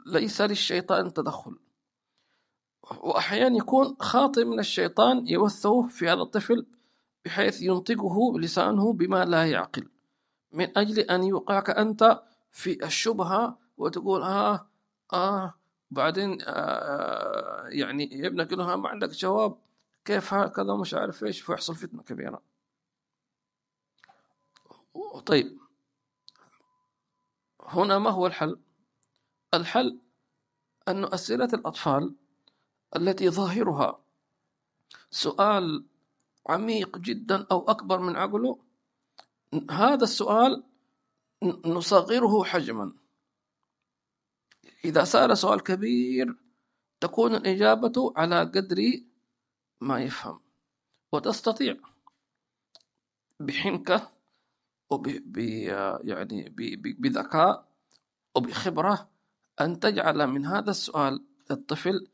[0.07, 1.59] ليس للشيطان تدخل.
[2.91, 6.67] وأحيانا يكون خاطئ من الشيطان يوثه في هذا الطفل
[7.25, 9.89] بحيث ينطقه بلسانه بما لا يعقل.
[10.53, 14.69] من أجل أن يوقعك أنت في الشبهة وتقول آه
[15.13, 15.55] آه
[15.91, 19.59] بعدين آه يعني ابنك ما عندك جواب
[20.05, 22.43] كيف هكذا مش عارف إيش فيحصل فتنة كبيرة.
[25.27, 25.59] طيب.
[27.61, 28.59] هنا ما هو الحل؟
[29.55, 29.99] الحل
[30.89, 32.15] أن أسئلة الأطفال
[32.97, 33.99] التي ظاهرها
[35.11, 35.85] سؤال
[36.49, 38.59] عميق جدا أو أكبر من عقله
[39.71, 40.63] هذا السؤال
[41.67, 42.93] نصغره حجما.
[44.87, 46.37] إذا سأل سؤال كبير
[47.01, 48.79] تكون الإجابة على قدر
[49.81, 50.41] ما يفهم.
[51.13, 51.77] وتستطيع
[53.41, 54.13] بحنكة
[54.91, 55.07] وب
[56.05, 56.55] يعني
[56.99, 57.69] بذكاء
[58.37, 59.11] وبخبرة
[59.61, 62.09] أن تجعل من هذا السؤال الطفل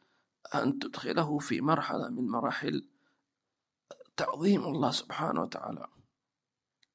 [0.54, 2.88] أن تدخله في مرحلة من مراحل
[4.16, 5.86] تعظيم الله سبحانه وتعالى.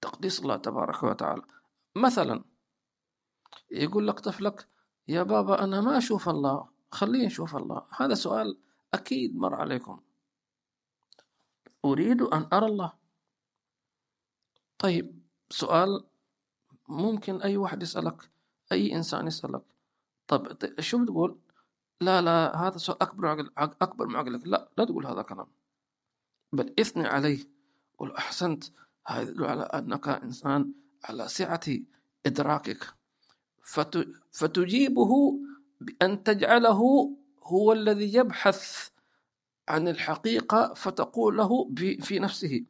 [0.02, 1.42] تقديس الله تبارك وتعالى.
[1.96, 2.44] مثلا
[3.72, 4.68] يقول لك طفلك
[5.08, 6.70] يا بابا أنا ما أشوف الله.
[6.92, 7.86] خليني أشوف الله.
[7.98, 8.58] هذا سؤال
[8.94, 10.00] أكيد مر عليكم.
[11.86, 12.94] أريد أن أرى الله.
[14.78, 16.08] طيب سؤال
[16.88, 18.32] ممكن أي واحد يسألك
[18.72, 19.64] أي إنسان يسألك.
[20.28, 21.40] طب شو بتقول؟
[22.02, 24.48] لا لا هذا سؤال أكبر عقل أكبر من عقلك.
[24.48, 25.48] لا لا تقول هذا كلام
[26.54, 27.50] بل إثني عليه.
[27.98, 28.64] قل أحسنت.
[29.08, 31.62] هذا على أنك إنسان على سعة
[32.26, 32.97] إدراكك.
[34.32, 35.40] فتجيبه
[35.82, 37.12] بأن تجعله
[37.44, 38.90] هو الذي يبحث
[39.68, 42.66] عن الحقيقة فتقول له في نفسه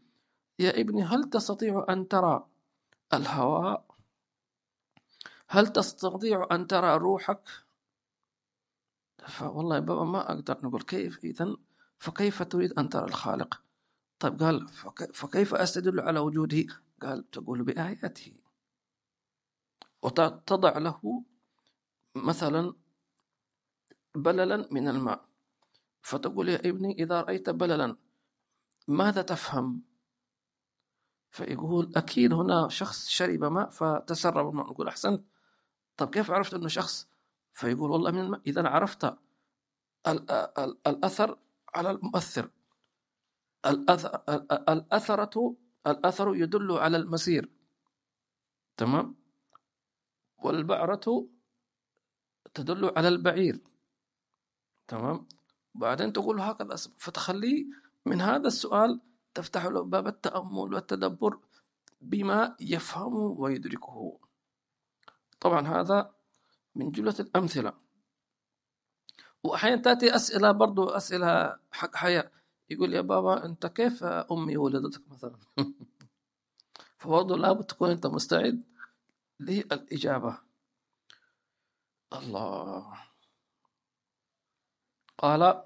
[0.60, 2.48] يا ابني هل تستطيع أن ترى
[3.14, 3.86] الهواء
[5.50, 7.50] هل تستطيع أن ترى روحك؟
[9.28, 11.58] فوالله بابا ما أقدر نقول كيف إذن
[12.00, 13.62] فكيف تريد أن ترى الخالق؟
[14.20, 14.68] طيب قال
[15.14, 16.66] فكيف أستدل على وجوده؟
[17.02, 18.34] قال تقول بآياته.
[20.02, 21.24] وتضع له
[22.16, 22.74] مثلا
[24.16, 25.28] بللا من الماء.
[26.02, 27.98] فتقول يا ابني إذا رأيت بللا
[28.88, 29.84] ماذا تفهم؟
[31.32, 34.66] فيقول أكيد هنا شخص شرب ماء فتسرب الماء.
[34.68, 35.26] نقول أحسنت.
[35.98, 37.08] طب كيف عرفت أنه شخص؟
[37.54, 38.42] فيقول والله من الماء.
[38.48, 39.18] إذا عرفت
[40.88, 41.40] الأثر
[41.76, 42.50] على المؤثر.
[44.70, 45.56] الأثرة
[45.88, 47.50] الأثر يدل على المسير.
[48.78, 49.16] تمام؟
[50.44, 51.28] والبعرة
[52.54, 53.60] تدل على البعير.
[54.88, 55.28] تمام؟
[55.76, 57.66] بعدين تقول هكذا فتخليه
[58.06, 59.02] من هذا السؤال
[59.34, 61.40] تفتح له باب التأمل والتدبر
[62.02, 64.20] بما يفهمه ويدركه.
[65.40, 66.14] طبعا هذا
[66.76, 67.74] من جملة الأمثلة.
[69.44, 72.32] وأحيانا تأتي أسئلة برضو أسئلة حق حياة.
[72.70, 75.40] يقول يا بابا أنت كيف أمي ولدتك مثلا؟
[77.00, 78.64] فبرضه لابد تكون أنت مستعد
[79.40, 80.38] للإجابة.
[82.14, 83.08] الله.
[85.18, 85.64] قال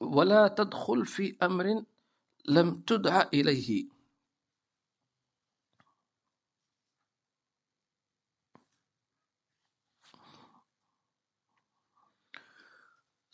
[0.00, 1.84] ولا تدخل في أمر
[2.48, 3.97] لم تدع إليه.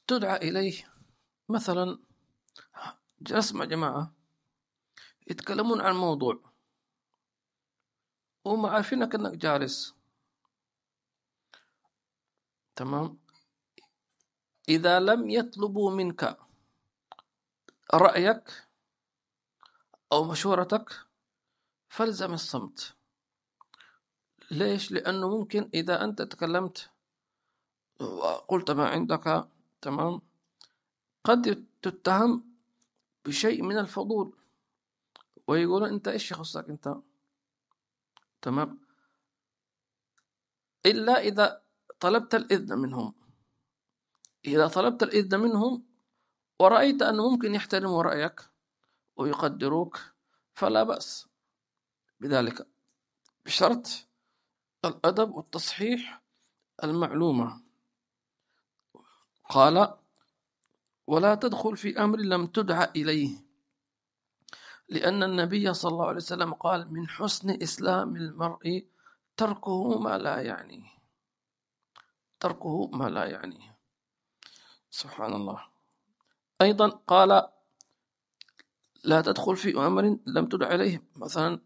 [0.07, 0.95] تدعى إليه.
[1.49, 1.99] مثلا
[3.21, 4.13] جلس مع جماعة
[5.31, 6.41] يتكلمون عن موضوع
[8.45, 9.95] وهم عارفينك أنك جالس.
[12.77, 13.19] تمام؟
[14.69, 16.39] إذا لم يطلبوا منك
[17.95, 18.69] رأيك
[20.13, 21.07] أو مشورتك
[21.89, 22.97] فالزم الصمت.
[24.51, 26.91] ليش؟ لأنه ممكن إذا أنت تكلمت
[28.01, 29.49] وقلت ما عندك
[29.85, 30.21] تمام؟
[31.25, 32.55] قد تتهم
[33.25, 34.37] بشيء من الفضول.
[35.47, 36.95] ويقولون أنت إيش يخصك أنت؟
[38.43, 38.81] تمام؟
[40.87, 41.63] إلا إذا
[42.01, 43.15] طلبت الإذن منهم.
[44.45, 45.87] إذا طلبت الإذن منهم
[46.61, 48.41] ورأيت أنه ممكن يحترموا رأيك
[49.17, 50.01] ويقدروك
[50.55, 51.29] فلا بأس
[52.21, 52.67] بذلك.
[53.47, 53.87] بشرط
[54.85, 56.23] الأدب والتصحيح
[56.85, 57.64] المعلومة.
[59.49, 59.95] قال
[61.07, 63.45] ولا تدخل في أمر لم تدع إليه.
[64.89, 68.87] لأن النبي صلى الله عليه وسلم قال من حسن إسلام المرء
[69.37, 70.95] تركه ما لا يعنيه
[72.41, 73.77] تركه ما لا يعنيه
[74.91, 75.67] سبحان الله
[76.63, 77.49] أيضا قال
[79.05, 81.03] لا تدخل في أمر لم تدع إليه.
[81.17, 81.61] مثلا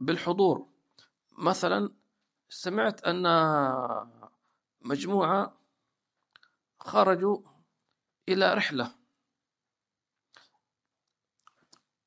[0.00, 0.66] بالحضور.
[1.38, 1.90] مثلا
[2.48, 3.26] سمعت أن
[4.80, 5.63] مجموعة
[6.84, 7.38] خرجوا
[8.28, 8.94] إلى رحلة.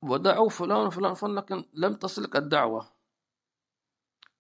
[0.02, 2.92] ودعوا فلان وفلان وفلان لكن لم تصلك الدعوة.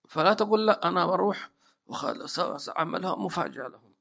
[0.08, 1.52] فلا تقول لا أنا بروح
[1.86, 3.94] وسأعملها مفاجأة لهم.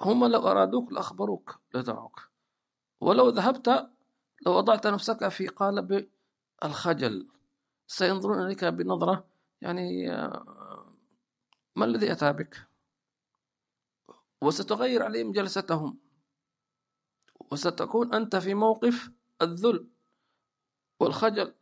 [0.00, 2.30] هم لو أرادوك لأخبروك لدعوك.
[3.00, 3.90] ولو ذهبت
[4.46, 6.10] لو وضعت نفسك في قالب
[6.64, 7.28] الخجل
[7.86, 9.24] سينظرون إليك بنظرة
[9.60, 10.94] يعني آه،
[11.76, 12.69] ما الذي أتى بك؟
[14.40, 15.98] وستغير عليهم جلستهم.
[17.52, 19.10] وستكون أنت في موقف
[19.42, 19.88] الذل
[21.00, 21.54] والخجل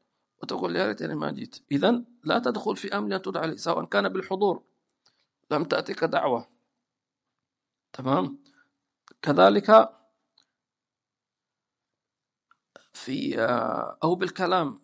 [0.42, 1.56] وتقول يا ريتني ما جيت.
[1.72, 4.64] إذا لا تدخل في أمر تدعى سواء كان بالحضور
[5.50, 6.48] لم تأتك دعوة.
[7.92, 8.38] تمام؟
[9.22, 9.90] كذلك
[12.92, 14.80] في آه، أو بالكلام.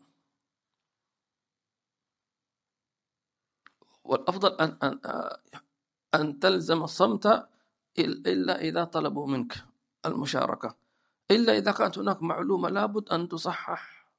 [4.05, 5.41] والأفضل أن أن آه،
[6.15, 7.49] أن تلزم الصمت
[7.99, 9.65] إلا إذا طلبوا منك
[10.07, 10.77] المشاركة.
[11.31, 14.11] إلا إذا كانت هناك معلومة لابد أن تصحح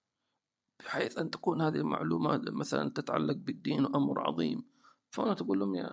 [0.80, 4.64] بحيث أن تكون هذه المعلومة مثلا تتعلق بالدين وأمر عظيم.
[5.10, 5.90] فأنا تقول لهم يا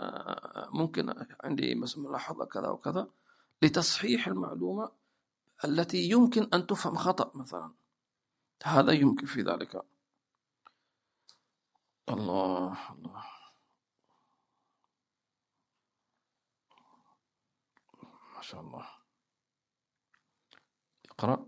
[0.71, 1.15] ممكن
[1.45, 3.09] عندي ملاحظة كذا وكذا.
[3.63, 4.91] لتصحيح المعلومة
[5.65, 7.71] التي يمكن أن تفهم خطأ مثلا.
[8.65, 9.83] هذا يمكن في ذلك.
[12.09, 13.42] الله الله.
[18.43, 18.87] ما شاء الله.
[21.11, 21.47] اقرأ.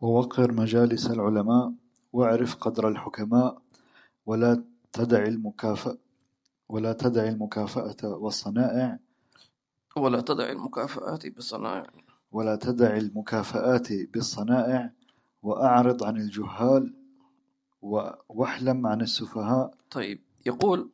[0.00, 1.72] ووقر مجالس العلماء
[2.12, 3.62] واعرف قدر الحكماء
[4.26, 5.98] ولا تدع المكافأة
[6.68, 8.98] ولا تدع المكافأة والصنائع.
[9.96, 11.90] ولا تدع المكافآت بالصنائع.
[12.32, 14.92] ولا تدع المكافآت بالصنائع.
[15.42, 16.94] وأعرض عن الجهال
[18.28, 19.74] واحلم عن السفهاء.
[19.90, 20.90] طيب يقول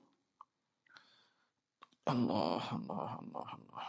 [2.09, 3.89] الله الله الله الله.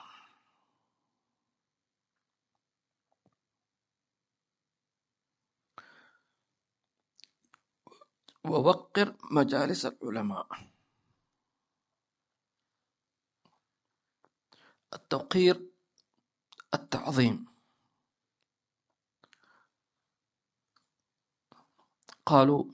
[8.46, 10.48] ووقر مجالس العلماء.
[14.94, 15.70] التوقير
[16.74, 17.46] التعظيم.
[22.26, 22.66] قالوا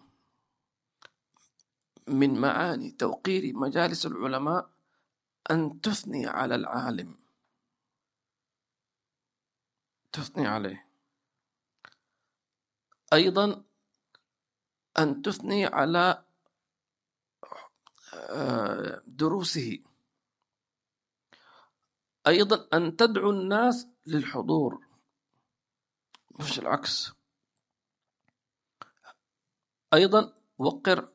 [2.08, 4.79] من معاني توقير مجالس العلماء
[5.52, 7.18] أن تثني على العالم.
[10.12, 10.90] تثني عليه.
[13.14, 13.64] أيضا
[15.00, 16.26] أن تثني على
[18.14, 19.80] آه، دروسه.
[22.28, 24.86] أيضا أن تدعو الناس للحضور.
[26.40, 27.12] مش العكس.
[29.94, 31.10] أيضا وقر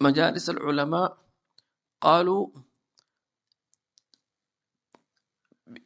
[0.00, 1.18] مجالس العلماء
[2.00, 2.48] قالوا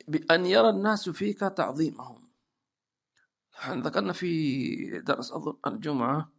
[0.08, 2.28] بأن يرى الناس فيك تعظيمهم.
[3.54, 6.32] نحن ذكرنا في درس أظن الجمعة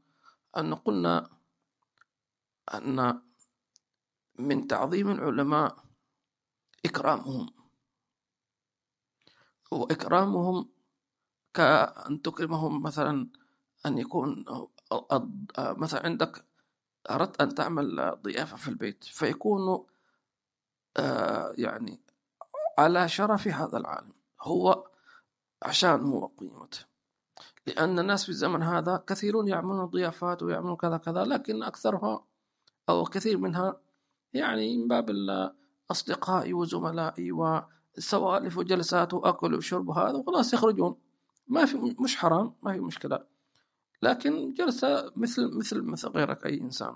[0.57, 1.29] أن قلنا
[2.73, 3.21] أن
[4.39, 5.77] من تعظيم العلماء
[6.85, 7.49] إكرامهم.
[9.71, 10.69] وإكرامهم
[11.53, 13.29] كأن تكرمهم مثلا
[13.85, 14.45] أن يكون
[15.59, 16.45] مثلا عندك
[17.09, 19.85] أردت أن تعمل ضيافة في البيت فيكون
[20.97, 22.01] آه، يعني
[22.79, 24.13] على شرف هذا العالم.
[24.41, 24.87] هو
[25.63, 26.79] عشان هو قيمته.
[27.67, 32.25] لأن الناس في الزمن هذا كثيرون يعملون ضيافات ويعملون كذا كذا لكن أكثرها
[32.89, 33.81] أو كثير منها
[34.33, 35.09] يعني من باب
[35.91, 40.95] أصدقائي وزملائي وسوالف وجلسات وأكل وشرب وهذا وخلاص يخرجون.
[41.47, 43.25] ما في مش حرام ما في مشكلة.
[44.01, 46.95] لكن جلسة مثل مثل مثل غيرك أي إنسان.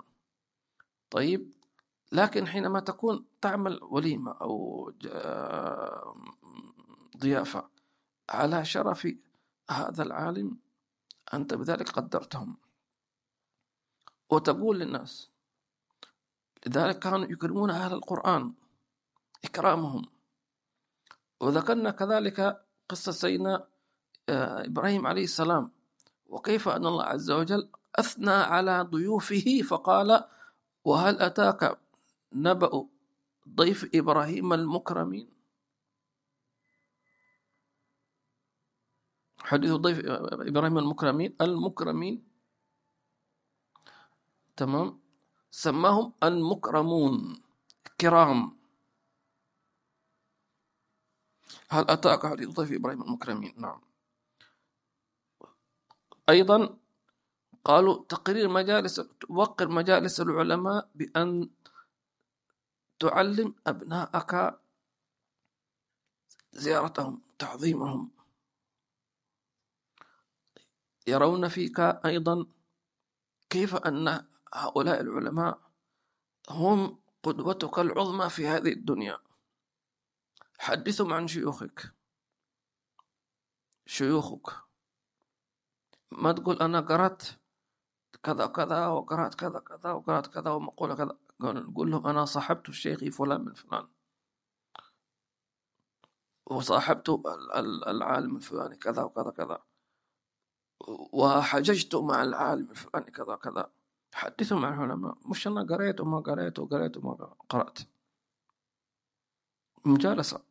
[1.10, 1.52] طيب؟
[2.12, 4.92] لكن حينما تكون تعمل وليمة أو
[7.16, 7.68] ضيافة
[8.30, 9.08] على شرف
[9.70, 10.58] هذا العالم
[11.34, 12.56] أنت بذلك قدرتهم.
[14.30, 15.30] وتقول للناس
[16.66, 18.54] لذلك كانوا يكرمون أهل القرآن
[19.44, 20.02] إكرامهم.
[21.40, 23.66] وذكرنا كذلك قصة سيدنا
[24.28, 25.70] آه، إبراهيم عليه السلام.
[26.26, 30.24] وكيف أن الله عز وجل أثنى على ضيوفه فقال
[30.84, 31.78] وهل أتاك
[32.34, 32.88] نبأ
[33.48, 35.26] ضيف إبراهيم المكرمين.
[39.38, 39.98] حديث ضيف
[40.50, 42.16] إبراهيم المكرمين المكرمين.
[44.56, 45.00] تمام؟
[45.50, 47.42] سماهم المكرمون
[48.00, 48.58] كرام.
[51.70, 53.80] هل أتاك حديث ضيف إبراهيم المكرمين؟ نعم.
[56.28, 56.78] أيضا
[57.64, 61.50] قالوا تقرير مجالس توقر مجالس العلماء بأن
[62.98, 64.60] تعلم أبناءك
[66.52, 68.10] زيارتهم تعظيمهم.
[71.06, 72.46] يرون فيك أيضا
[73.50, 75.60] كيف أن هؤلاء العلماء
[76.50, 79.18] هم قدوتك العظمى في هذه الدنيا.
[80.58, 81.94] حدثهم عن شيوخك.
[83.86, 84.46] شيوخك.
[86.12, 87.22] ما تقول أنا قرأت
[88.22, 91.23] كذا كذا وقرأت كذا كذا وقرأت كذا ومقولة كذا.
[91.76, 93.86] قول لهم أنا صاحبت الشيخ فلان من فلان.
[96.46, 97.08] وصاحبت
[97.86, 99.62] العالم الفلاني كذا وكذا كذا.
[101.12, 103.70] وحججت مع العالم الفلاني كذا كذا.
[104.14, 105.18] حدثوا مع العلماء.
[105.26, 107.78] مش أنا قريت وما قريت وقريت وما قرأت.
[109.84, 110.42] مجالسة.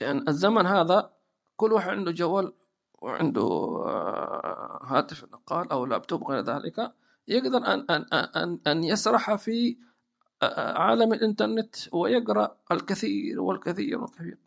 [0.00, 1.12] لأن الزمن هذا
[1.56, 2.52] كل واحد عنده جوال
[2.94, 3.42] وعنده
[3.86, 6.94] آه، هاتف نقال أو لابتوب غير ذلك.
[7.28, 9.78] يقدر أن أن أن أن يسرح في
[10.42, 14.38] عالم الإنترنت ويقرأ الكثير والكثير والكثير.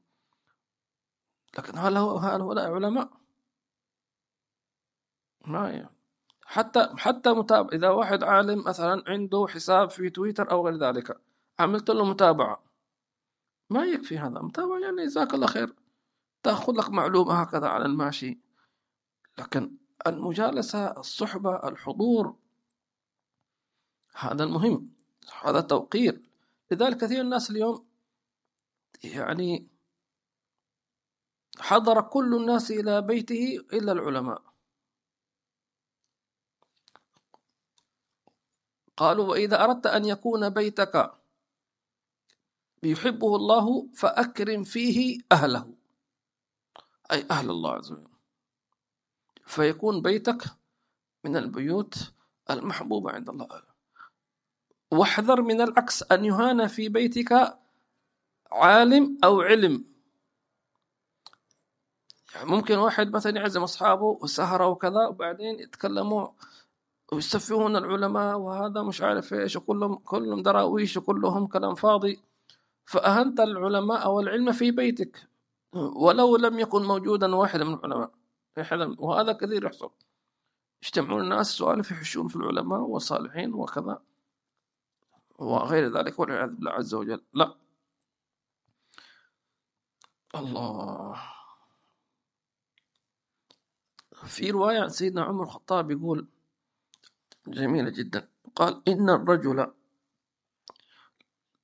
[1.57, 3.11] لكن هل هؤلاء علماء؟
[5.47, 5.95] ما يعني.
[6.45, 11.21] حتى حتى متابع إذا واحد عالم مثلا عنده حساب في تويتر أو غير ذلك
[11.59, 12.63] عملت له متابعة.
[13.69, 14.41] ما يكفي هذا.
[14.41, 15.75] متابعة يعني جزاك الله خير.
[16.43, 18.39] تأخذ لك معلومة هكذا على الماشي.
[19.39, 19.77] لكن
[20.07, 22.35] المجالسة الصحبة الحضور
[24.15, 25.00] هذا المهم.
[25.41, 26.21] هذا توقير.
[26.71, 27.87] لذلك كثير الناس اليوم
[29.03, 29.67] يعني
[31.59, 34.43] حضر كل الناس إلى بيته إلا العلماء.
[38.97, 41.13] قالوا وإذا أردت أن يكون بيتك
[42.83, 45.73] يحبه الله فأكرم فيه أهله.
[47.11, 48.07] أي أهل الله عز وجل.
[49.45, 50.43] فيكون بيتك
[51.23, 52.13] من البيوت
[52.49, 53.70] المحبوبة عند الله.
[54.91, 57.57] واحذر من العكس أن يهان في بيتك
[58.51, 59.85] عالم أو علم.
[62.35, 66.27] يعني ممكن واحد مثلا يعزم أصحابه وسهرة وكذا وبعدين يتكلموا
[67.11, 72.21] ويستفهون العلماء وهذا مش عارف إيش وكلهم كلهم دراويش وكلهم كلام فاضي.
[72.85, 75.27] فأهنت العلماء والعلم في بيتك
[75.73, 78.11] ولو لم يكن موجودا واحد من العلماء.
[78.97, 79.91] وهذا كثير يحصل.
[80.83, 84.01] يجتمعون الناس سوالف يحشون في العلماء والصالحين وكذا.
[85.41, 87.21] وغير ذلك والعياذ بالله عز وجل.
[87.33, 87.55] لا.
[90.35, 91.21] الله.
[94.25, 96.27] في رواية عن سيدنا عمر الخطاب يقول
[97.47, 98.29] جميلة جدا.
[98.55, 99.73] قال إن الرجل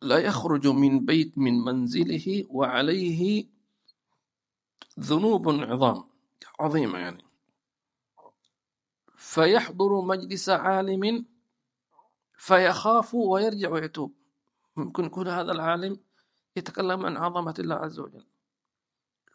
[0.02, 3.46] لا يخرج من بيت من منزله وعليه
[5.00, 6.04] ذنوب عظام.
[6.60, 7.24] عظيمة يعني.
[9.16, 11.26] فيحضر مجلس عالم
[12.38, 14.14] فيخاف ويرجع ويتوب.
[14.76, 16.00] ممكن يكون هذا العالم
[16.56, 18.26] يتكلم عن عظمة الله عز وجل.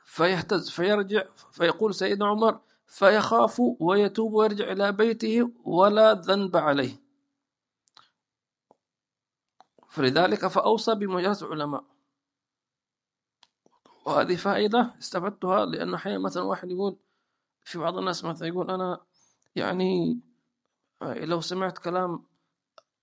[0.05, 7.03] فيهتز فيرجع فيقول سيدنا عمر فيخاف ويتوب ويرجع إلى بيته ولا ذنب عليه.
[9.88, 11.84] فلذلك فأوصى بمجالس العلماء.
[14.07, 16.96] وهذه فائدة استفدتها لأن أحيانا مثلا واحد يقول
[17.64, 19.00] في بعض الناس مثلا يقول أنا
[19.57, 20.20] يعني
[21.03, 22.32] لو سمعت كلام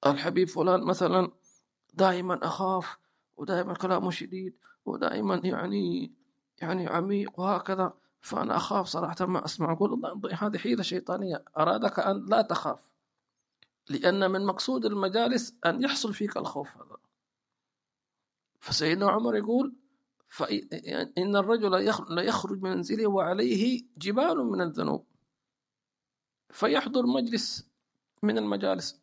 [0.06, 1.32] الحبيب فلان مثلا
[1.94, 2.98] دائما أخاف
[3.38, 6.12] ودائما كلامه شديد ودائما يعني
[6.62, 7.94] يعني عميق وهكذا.
[8.22, 9.72] فأنا أخاف صراحة ما أسمع.
[9.74, 10.02] أقول
[10.34, 11.46] هذه حيلة شيطانية.
[11.58, 12.80] أرادك أن لا تخاف
[13.90, 16.98] لأن من مقصود المجالس أن يحصل فيك الخوف هذا.
[18.60, 19.76] فسيدنا عمر يقول
[20.28, 21.72] فإن الرجل
[22.10, 25.06] لا يخرج من منزله وعليه جبال من الذنوب.
[26.50, 27.70] فيحضر مجلس
[28.24, 28.99] من المجالس.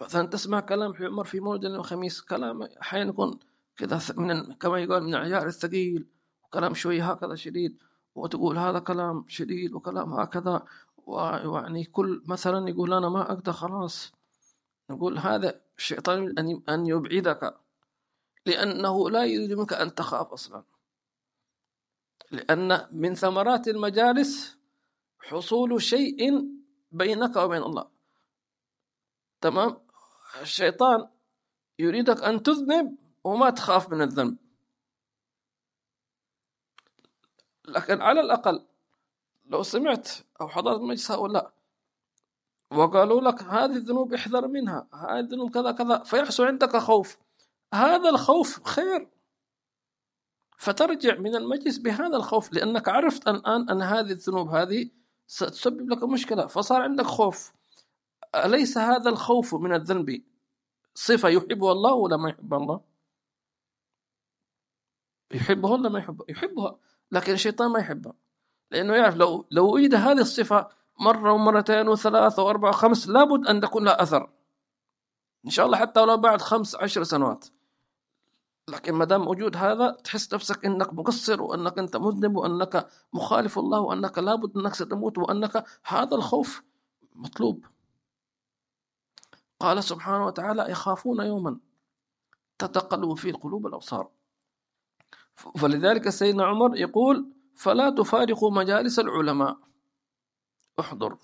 [0.00, 3.38] مثلا تسمع كلام عمر في مولد الخميس كلام أحيانا يكون
[3.76, 6.06] كذا من كما يقال من العيار الثقيل
[6.44, 7.78] وكلام شوي هكذا شديد
[8.14, 10.66] وتقول هذا كلام شديد وكلام هكذا
[11.06, 14.12] ويعني كل مثلا يقول أنا ما أقدر خلاص.
[14.90, 16.34] نقول هذا الشيطان
[16.68, 17.56] أن يبعدك
[18.46, 20.62] لأنه لا يريد منك أن تخاف أصلا.
[22.30, 24.58] لأن من ثمرات المجالس
[25.18, 26.48] حصول شيء
[26.92, 27.88] بينك وبين الله.
[29.40, 29.85] تمام؟
[30.40, 31.08] الشيطان
[31.78, 34.36] يريدك أن تذنب وما تخاف من الذنب.
[37.68, 38.66] لكن على الأقل
[39.46, 40.08] لو سمعت
[40.40, 41.52] أو حضرت مجلس هؤلاء
[42.70, 47.18] وقالوا لك هذه الذنوب احذر منها هذه الذنوب كذا كذا فيحصل عندك خوف.
[47.74, 49.08] هذا الخوف خير.
[50.58, 54.90] فترجع من المجلس بهذا الخوف لأنك عرفت الآن أن هذه الذنوب هذه
[55.26, 57.52] ستسبب لك مشكلة فصار عندك خوف.
[58.34, 60.22] أليس هذا الخوف من الذنب؟
[60.94, 62.80] صفة يحبها الله ولا ما يحبها الله؟
[65.32, 66.78] يحبها ولا ما يحبها يحبها
[67.12, 68.14] لكن الشيطان ما يحبها.
[68.70, 70.68] لأنه يعرف لو لو أريد هذه الصفة
[71.00, 74.30] مرة ومرتين وثلاثة وأربعة وخمس لابد أن تكون لها أثر.
[75.44, 77.46] إن شاء الله حتى ولو بعد خمس عشر سنوات.
[78.68, 83.80] لكن ما دام وجود هذا تحس نفسك إنك مقصر وأنك أنت مذنب وأنك مخالف الله
[83.80, 86.62] وأنك لابد أنك ستموت وأنك هذا الخوف
[87.14, 87.66] مطلوب.
[89.60, 91.60] قال سبحانه وتعالى يخافون يوما
[92.58, 94.10] تتقلب فيه القلوب الابصار
[95.36, 99.58] فلذلك سيدنا عمر يقول فلا تفارقوا مجالس العلماء.
[100.80, 101.18] احضر.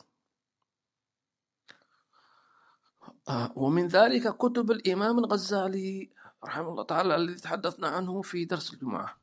[3.57, 6.11] ومن ذلك كتب الإمام الغزالي
[6.45, 9.19] رحمه الله تعالى الذي تحدثنا عنه في درس الجمعة.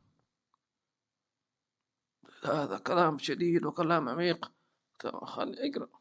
[2.45, 4.51] هذا كلام شديد وكلام عميق.
[5.23, 5.98] خلي اقرأ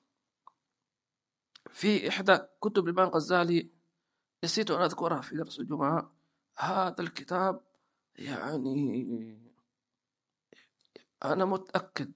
[1.71, 3.71] في إحدى كتب الإمام الغزالي
[4.45, 6.13] نسيت أن أذكرها في درس الجمعة.
[6.59, 7.61] هذا الكتاب
[8.17, 9.39] يعني
[11.25, 12.13] أنا متأكد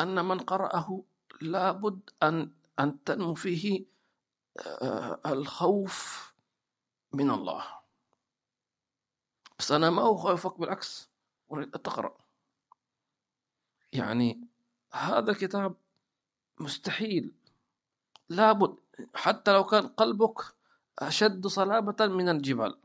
[0.00, 1.04] أن من قرأه
[1.40, 3.86] لابد أن أن تنمو فيه
[4.58, 6.28] آه، الخوف
[7.12, 7.64] من الله.
[9.58, 11.10] بس أنا ما أخوفك بالعكس
[11.52, 12.18] أريد أن تقرأ.
[13.92, 14.40] يعني
[14.92, 15.76] هذا الكتاب
[16.60, 17.32] مستحيل
[18.28, 18.76] لابد
[19.14, 20.54] حتى لو كان قلبك
[20.98, 22.78] أشد صلابة من الجبال.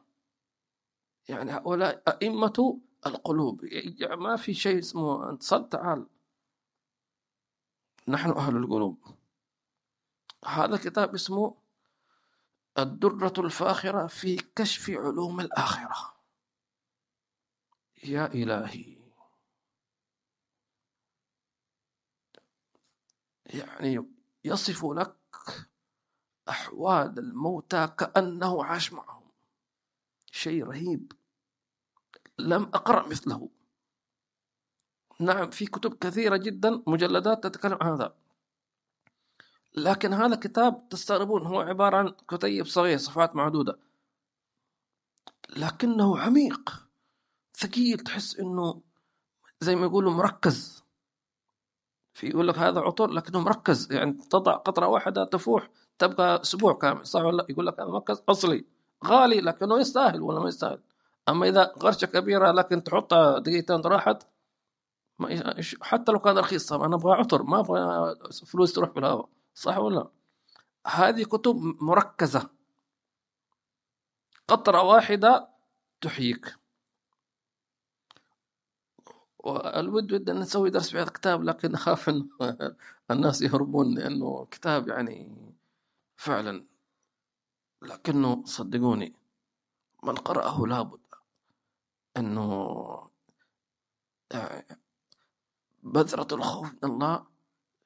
[1.30, 3.64] يعني هؤلاء أئمة القلوب.
[3.64, 6.08] يعني ما في شيء اسمه أنت صل تعال.
[8.08, 9.04] نحن أهل القلوب.
[10.46, 11.56] هذا كتاب اسمه
[12.80, 16.14] الدرة الفاخرة في كشف علوم الآخرة.
[18.04, 18.98] يا إلهي.
[23.46, 24.06] يعني
[24.46, 25.23] يصف لك
[26.50, 29.24] أحوال الموتى كأنه عاش معهم.
[30.32, 31.12] شيء رهيب.
[32.40, 33.50] لم أقرأ مثله.
[35.20, 38.16] نعم في كتب كثيرة جدا مجلدات تتكلم عن هذا.
[39.76, 43.80] لكن هذا كتاب تستغربون هو عبارة عن كتيب صغير صفحات معدودة.
[45.50, 46.88] لكنه عميق.
[47.54, 48.82] ثقيل تحس إنه
[49.60, 50.84] زي ما يقولوا مركز.
[52.14, 53.92] في يقول لك هذا عطر لكنه مركز.
[53.92, 55.70] يعني تضع قطرة واحدة تفوح
[56.00, 57.06] تبقى أسبوع كامل.
[57.06, 58.66] صح ولا يقول لك هذا مركز أصلي.
[59.06, 60.80] غالي لكنه يستاهل ولا ما يستاهل؟
[61.30, 64.28] أما إذا غرشة كبيرة لكن تحطها دقيقتين راحت
[65.82, 68.16] حتى لو كان رخيص طبعا أنا أبغى عطر ما أبغى
[68.46, 69.30] فلوس تروح بالهواء.
[69.54, 70.08] صح ولا
[70.88, 72.50] هذه كتب مركزة.
[74.48, 75.50] قطرة واحدة
[76.02, 76.56] تحييك.
[79.44, 82.30] والود ود أن نسوي درس في هذا الكتاب لكن أخاف أن
[83.12, 85.53] الناس يهربون لأنه كتاب يعني
[86.16, 86.66] فعلا.
[87.82, 89.16] لكنه صدقوني
[90.04, 91.02] من قرأه لابد
[92.18, 93.10] أنه
[95.84, 97.26] بذرة الخوف من الله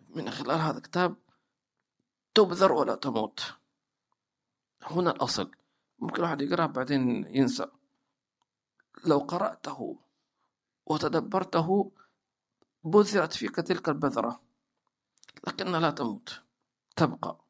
[0.10, 1.16] من خلال هذا الكتاب
[2.34, 3.54] تبذر ولا تموت.
[4.84, 5.52] هنا الأصل.
[6.00, 7.68] ممكن واحد يقرأ بعدين ينسى.
[9.06, 10.00] لو قرأته
[10.86, 11.92] وتدبرته
[12.84, 14.42] بذرت فيك تلك البذرة
[15.48, 16.42] لكنها لا تموت.
[16.96, 17.47] تبقى.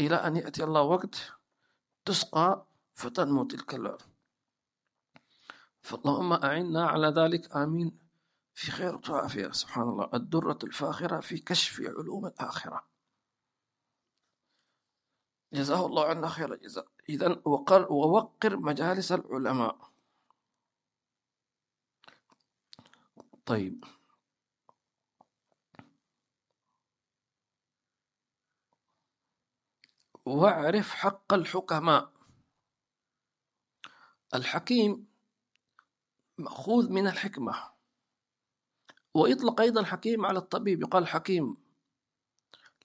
[0.00, 1.32] إلى أن يأتي الله وقت
[2.04, 4.02] تسقى فتنمو تلك الأرض
[5.82, 7.98] فاللهم أعنا على ذلك آمين.
[8.54, 10.10] في خير وعافية سبحان الله.
[10.14, 12.86] الدرة الفاخرة في كشف علوم الآخرة.
[15.52, 16.88] جزاه الله عنا خير الجزاء.
[17.08, 19.90] إذا وقر ووقر مجالس العلماء.
[23.46, 23.84] طيب.
[30.26, 32.12] واعرف حق الحكماء.
[34.34, 35.06] الحكيم
[36.38, 37.70] مأخوذ من الحكمة.
[39.14, 41.56] ويطلق أيضا حكيم على الطبيب يقال حكيم.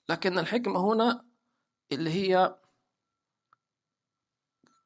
[0.08, 1.26] لكن الحكمة هنا
[1.92, 2.58] اللي هي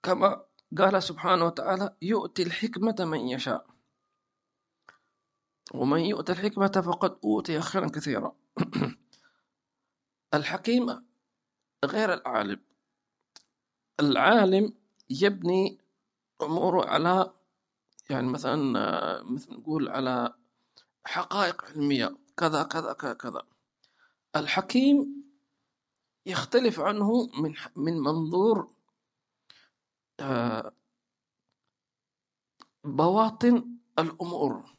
[0.02, 0.46] كما
[0.78, 3.66] قال سبحانه وتعالى يؤتي الحكمة من يشاء.
[5.74, 8.36] ومن يؤتي الحكمة فقد أوتي خيرا كثيرا.
[10.34, 11.05] الحكيم
[11.86, 12.60] غير العالم.
[14.00, 14.72] العالم
[15.10, 15.78] يبني
[16.42, 17.32] أموره على
[18.10, 20.34] يعني مثلا مثل نقول على
[21.04, 23.42] حقائق علمية كذا كذا كذا كذا.
[24.36, 25.24] الحكيم
[26.26, 28.72] يختلف عنه من من منظور
[30.20, 30.72] آه،
[32.84, 34.76] بواطن الأمور.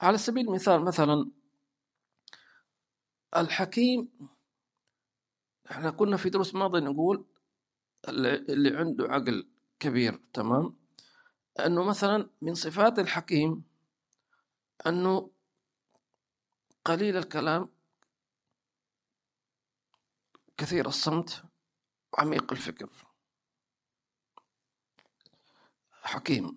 [0.00, 1.30] على سبيل المثال مثلا
[3.36, 4.08] الحكيم
[5.70, 7.26] إحنا كنا في دروس ماضية نقول
[8.08, 9.48] اللي عنده عقل
[9.80, 10.76] كبير تمام؟
[11.66, 13.64] أنه مثلا من صفات الحكيم
[14.86, 15.30] أنه
[16.84, 17.68] قليل الكلام
[20.56, 21.44] كثير الصمت
[22.18, 22.88] عميق الفكر.
[26.02, 26.56] حكيم.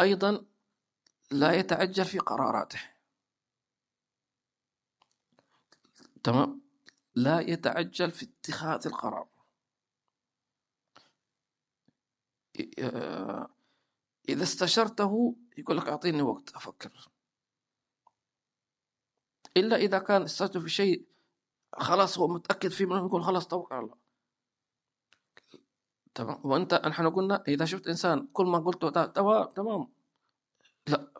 [0.00, 0.44] أيضا
[1.30, 2.80] لا يتعجل في قراراته.
[6.24, 6.65] تمام؟
[7.16, 9.28] لا يتعجل في اتخاذ القرار.
[14.28, 17.08] إذا استشرته يقول لك أعطيني وقت أفكر.
[19.56, 21.06] إلا إذا كان استشرته في شيء
[21.78, 23.96] خلاص هو متأكد فيه منه يقول خلاص توكل على الله.
[26.14, 28.90] تمام؟ وأنت نحن قلنا إذا شفت إنسان كل ما قلته
[29.44, 29.92] تمام.
[30.88, 31.12] لا.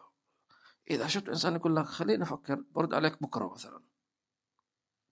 [0.91, 3.86] إذا شفت إنسان يقول لك خليني أفكر برد عليك بكرة مثلا.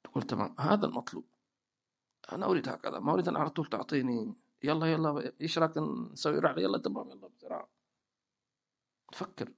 [0.05, 1.25] تقول تمام هذا المطلوب.
[2.33, 5.79] أنا أريد هكذا ما أريد أن على طول تعطيني يلا يلا إيش رأيك
[6.13, 7.69] نسوي رحلة يلا تمام يلا بسرعة.
[9.13, 9.53] فكر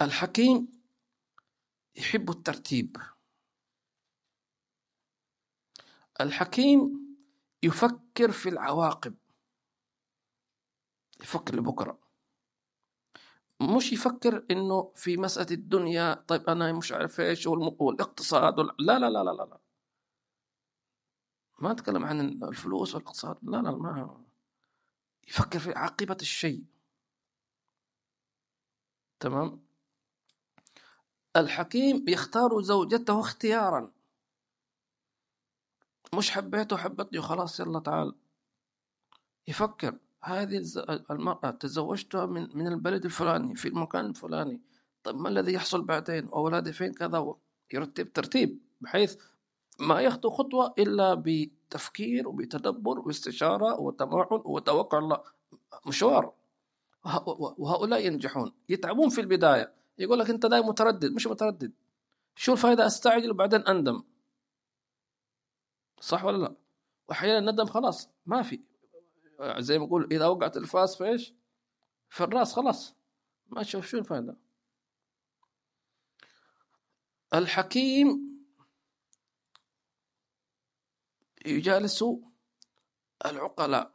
[0.00, 0.82] الحكيم
[1.96, 2.96] يحب الترتيب.
[6.20, 7.06] الحكيم
[7.62, 9.14] يفكر في العواقب.
[11.20, 12.05] يفكر لبكرة.
[13.60, 18.70] مش يفكر إنه في مسألة الدنيا طيب أنا مش عارف إيش والاقتصاد وال...
[18.78, 19.58] لا لا لا لا لا
[21.58, 24.24] ما أتكلم عن الفلوس والإقتصاد لا لا ما
[25.28, 26.64] يفكر في عاقبة الشيء.
[29.20, 29.66] تمام؟
[31.36, 33.92] الحكيم يختار زوجته اختيارا.
[36.14, 38.14] مش حبيته حبتني وخلاص يلا تعال.
[39.48, 39.98] يفكر.
[40.26, 40.62] هذه
[41.10, 44.60] المرأة تزوجتها من من البلد الفلاني في المكان الفلاني.
[45.02, 47.34] طيب ما الذي يحصل بعدين؟ أولادي فين كذا؟
[47.72, 49.16] يرتب ترتيب بحيث
[49.80, 55.22] ما يخطو خطوة إلا بتفكير وبتدبر واستشارة وتمعن وتوقع الله.
[55.86, 56.32] مشوار.
[57.58, 58.52] وهؤلاء ينجحون.
[58.68, 59.72] يتعبون في البداية.
[59.98, 61.12] يقول لك أنت دائما متردد.
[61.12, 61.72] مش متردد.
[62.36, 64.02] شو الفائدة؟ أستعجل وبعدين أندم.
[66.00, 66.54] صح ولا لا؟
[67.08, 68.60] وأحيانا الندم خلاص ما في.
[69.42, 71.34] زي ما يقول إذا وقعت الفاس في إيش؟
[72.10, 72.94] في الرأس خلاص.
[73.46, 74.36] ما تشوف شو الفائدة
[77.34, 78.36] الحكيم
[81.46, 82.04] يجالس
[83.26, 83.92] العقلاء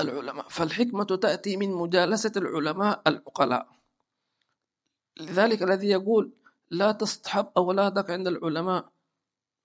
[0.00, 0.48] العلماء.
[0.48, 3.76] فالحكمة تأتي من مجالسة العلماء العقلاء.
[5.16, 6.32] لذلك الذي يقول
[6.70, 8.92] لا تصطحب أولادك عند العلماء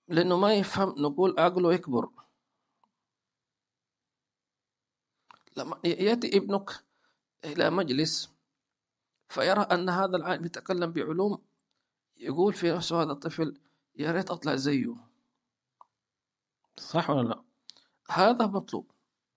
[0.08, 2.08] لأنه ما يفهم نقول عقله يكبر.
[5.56, 6.84] لما يأتي ابنك
[7.44, 8.32] إلى مجلس
[9.28, 11.42] فيرى أن هذا العالم يتكلم بعلوم
[12.16, 13.60] يقول في نفسه هذا الطفل
[13.96, 14.96] يا ريت أطلع زيه.
[16.78, 17.42] صح ولا لا؟
[18.10, 18.90] هذا مطلوب.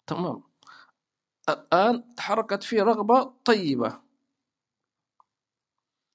[0.07, 0.43] تمام.
[1.49, 4.01] الآن تحركت فيه رغبة طيبة.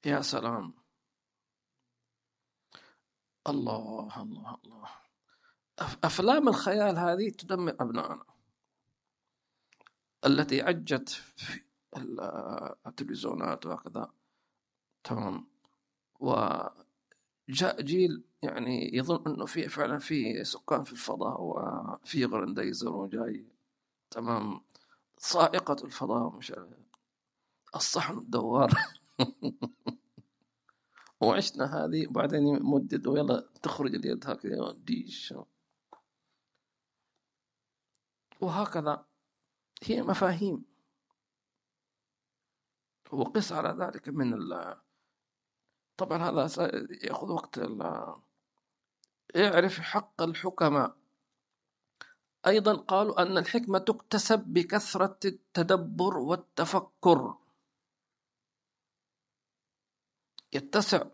[0.06, 0.74] يا سلام.
[3.48, 4.88] الله الله الله.
[6.04, 8.24] أفلام الخيال هذه تدمر أبنائنا.
[10.26, 11.62] التي عجت في
[12.86, 14.10] التلفزيونات وهكذا.
[15.04, 15.46] تمام.
[16.20, 23.46] وجاء جيل يعني يظن أنه في فعلا في سكان في الفضاء وفي غرنديزر وجاي.
[24.10, 24.60] تمام.
[25.18, 26.52] صائقة الفضاء مش
[27.74, 28.70] الصحن الدوار.
[31.20, 35.34] وعشنا هذه وبعدين يمدد ويلا تخرج اليد هكذا ديش.
[38.40, 39.09] وهكذا.
[39.84, 40.64] هي مفاهيم.
[43.12, 44.76] وقس على ذلك من ال
[45.96, 46.42] طبعا هذا
[47.04, 47.82] يأخذ وقت ال
[49.36, 50.96] اعرف حق الحكماء.
[52.46, 57.34] أيضا قالوا أن الحكمة تكتسب بكثرة التدبر والتفكر.
[60.52, 61.06] يتسع.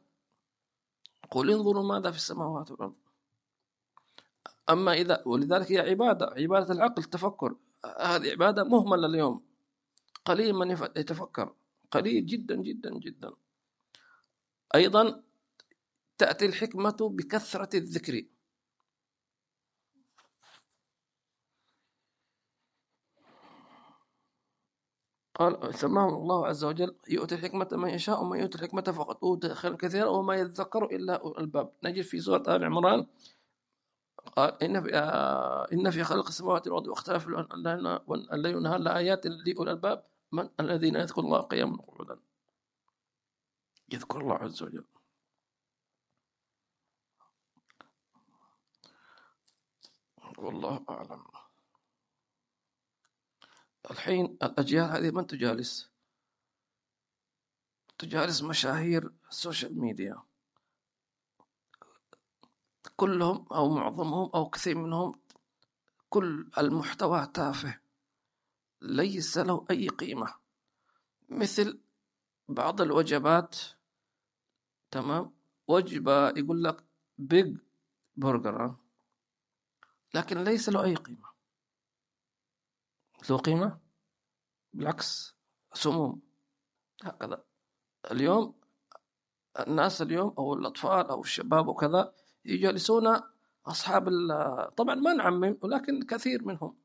[1.31, 2.97] قل انظروا ماذا في السماوات والأرض.
[4.71, 7.57] أما إذا ولذلك هي عبادة عبادة العقل التفكر.
[8.01, 9.47] هذه عبادة مهملة اليوم.
[10.25, 11.55] قليل من يتفكر.
[11.91, 13.31] قليل جدا جدا جدا.
[14.75, 15.23] أيضا
[16.19, 18.27] تأتي الحكمة بكثرة الذكر.
[25.35, 26.97] قال سماه الله عز وجل.
[27.09, 31.73] يؤتي الحكمة من يشاء ومن يؤتي الحكمة فقد أوتي خيرا كثيرا وما يذكر إلا الباب
[31.85, 33.07] نجد في سورة آل عمران
[34.37, 40.05] قال إن في آه إن في خلق السماوات والأرض واختلاف الليل والنهار لآيات لأولي الألباب
[40.33, 42.19] من الذين يذكر الله قياما وقعودا.
[43.93, 44.85] يذكر الله عز وجل.
[50.39, 51.25] والله أعلم.
[53.91, 55.91] الحين الأجيال هذه من تجالس؟
[57.99, 60.23] تجالس مشاهير السوشيال ميديا
[62.97, 65.21] كلهم أو معظمهم أو كثير منهم
[66.09, 67.81] كل المحتوى تافه
[68.83, 70.35] ليس له أي قيمة.
[71.29, 71.81] مثل
[72.49, 73.57] بعض الوجبات
[74.91, 75.33] تمام؟
[75.69, 76.85] وجبة يقول لك
[77.19, 77.59] بيج
[78.17, 78.77] برجر
[80.15, 81.29] لكن ليس له أي قيمة.
[83.31, 83.81] له قيمة؟
[84.73, 85.37] بالعكس
[85.73, 86.23] سموم.
[87.05, 87.45] هكذا.
[88.11, 88.61] اليوم
[89.59, 92.15] الناس اليوم أو الأطفال أو الشباب وكذا
[92.47, 93.21] يجلسون
[93.67, 94.09] أصحاب
[94.77, 96.77] طبعا ما نعمم ولكن كثير منهم.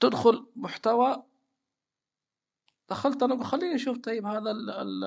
[0.00, 1.24] تدخل محتوى
[2.90, 4.50] دخلت أنا خليني أشوف طيب هذا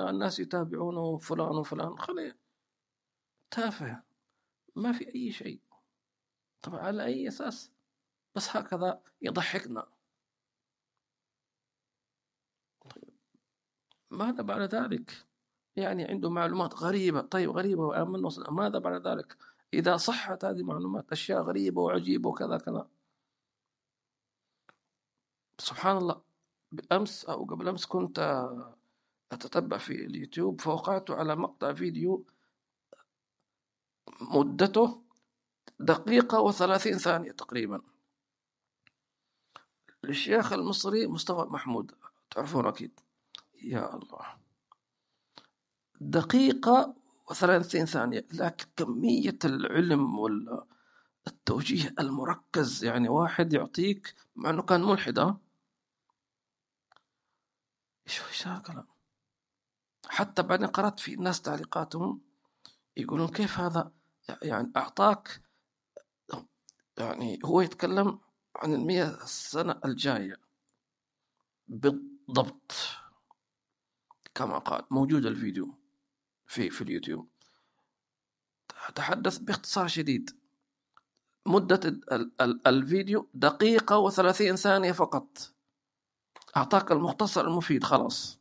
[0.09, 1.97] الناس يتابعونه فلان وفلان.
[1.99, 2.35] خلي
[3.51, 4.03] تافه
[4.75, 5.59] ما في أي شيء.
[6.61, 7.71] طبعا على أي أساس؟
[8.35, 9.87] بس هكذا يضحكنا.
[12.95, 13.13] طيب
[14.09, 15.25] ماذا بعد ذلك؟
[15.75, 17.21] يعني عنده معلومات غريبة.
[17.21, 19.37] طيب غريبة وآمن ماذا بعد ذلك؟
[19.73, 22.87] إذا صحت هذه المعلومات أشياء غريبة وعجيبة وكذا كذا.
[25.59, 26.21] سبحان الله
[26.71, 28.47] بالأمس أو قبل أمس كنت
[29.31, 32.25] أتتبع في اليوتيوب فوقعت على مقطع فيديو
[34.21, 35.01] مدته
[35.79, 37.81] دقيقة وثلاثين ثانية تقريبا.
[40.03, 41.91] للشيخ المصري مصطفى محمود
[42.29, 42.99] تعرفون أكيد.
[43.63, 44.40] يا الله.
[46.01, 46.95] دقيقة
[47.29, 48.27] وثلاثين ثانية.
[48.33, 55.19] لكن كمية العلم والتوجيه المركز يعني واحد يعطيك مع أنه كان ملحد
[58.07, 58.87] إيش إيش الكلام؟
[60.07, 62.21] حتى بعدين قرأت في ناس تعليقاتهم
[62.97, 63.91] يقولون كيف هذا؟
[64.41, 65.41] يعني أعطاك
[66.97, 68.19] يعني هو يتكلم
[68.55, 70.35] عن المية السنة الجاية.
[71.67, 72.71] بالضبط.
[74.35, 75.80] كما قال موجود الفيديو.
[76.51, 77.29] في في اليوتيوب.
[78.95, 80.29] تحدث باختصار شديد.
[81.45, 81.99] مدة
[82.67, 85.53] الفيديو دقيقة وثلاثين ثانية فقط.
[86.57, 88.39] أعطاك المختصر المفيد خلاص.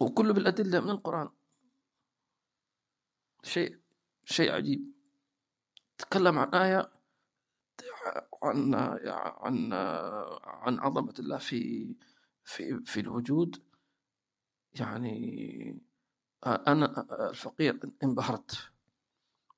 [0.00, 1.28] وكله بالأدلة من القرآن.
[3.42, 3.78] شيء
[4.24, 4.92] شيء عجيب.
[5.98, 6.92] تكلم عن آية
[8.42, 8.74] عن
[9.14, 9.72] عن
[10.44, 11.94] عن عظمة الله في
[12.44, 13.62] في في الوجود.
[14.72, 15.87] يعني
[16.46, 18.70] أنا الفقير انبهرت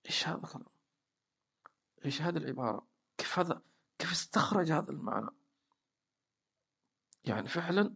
[0.07, 0.67] إيش هذا الكلام؟
[2.05, 2.87] إيش هذه العبارة؟
[3.19, 3.63] كيف هذا
[3.99, 5.31] كيف استخرج هذا المعنى؟
[7.25, 7.95] يعني فعلا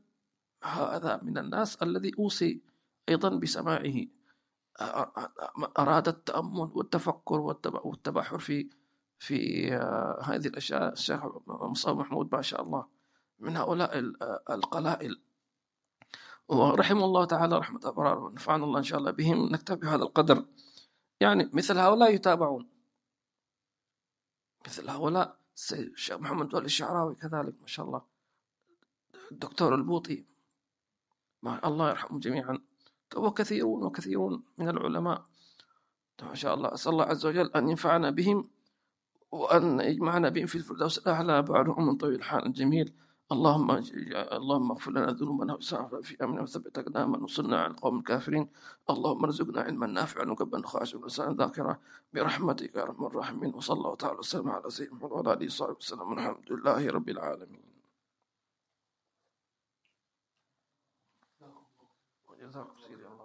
[0.64, 2.62] هذا من الناس الذي أوصي
[3.08, 4.06] أيضا بسماعه
[5.78, 7.40] أراد التأمل والتفكر
[7.84, 8.70] والتبحر في
[9.18, 9.70] في
[10.22, 12.86] هذه الأشياء الشيخ مصطفى محمود ما شاء الله
[13.38, 13.98] من هؤلاء
[14.50, 15.22] القلائل
[16.48, 20.44] ورحم الله تعالى رحمة أبرار ونفعنا الله إن شاء الله بهم نكتفي بهذا القدر.
[21.20, 22.68] يعني مثل هؤلاء يتابعون.
[24.66, 25.38] مثل هؤلاء
[25.72, 28.02] الشيخ محمد ولي الشعراوي كذلك ما شاء الله.
[29.32, 30.24] الدكتور البوطي
[31.42, 32.58] ما الله يرحمهم جميعا.
[33.16, 35.26] وكثيرون وكثيرون من العلماء.
[36.22, 38.50] ما شاء الله أسأل الله عز وجل أن ينفعنا بهم
[39.30, 42.94] وأن يجمعنا بهم في الفردوس الأعلى بعد عمر طويل حال جميل
[43.34, 43.70] اللهم
[44.38, 48.48] اللهم اغفر لنا ذنوبنا وإسرافنا في أمرنا وثبت أقدامنا وانصرنا على القوم الكافرين.
[48.90, 51.74] اللهم ارزقنا علما نافعا وقلبا خاشعا ولسانا ذاكرا.
[52.12, 53.54] برحمتك يا أرحم الراحمين.
[53.54, 56.12] وصلى الله تعالى وسلم على سيدنا محمد وعلى آله وصحبه وسلم.
[56.12, 57.64] الحمد لله رب العالمين.
[62.28, 63.24] وجزاكم سيدي الله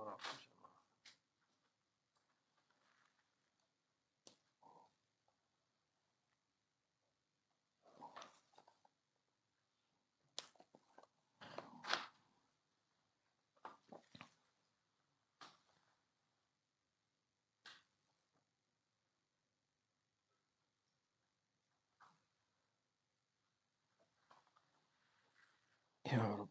[26.14, 26.49] يا رب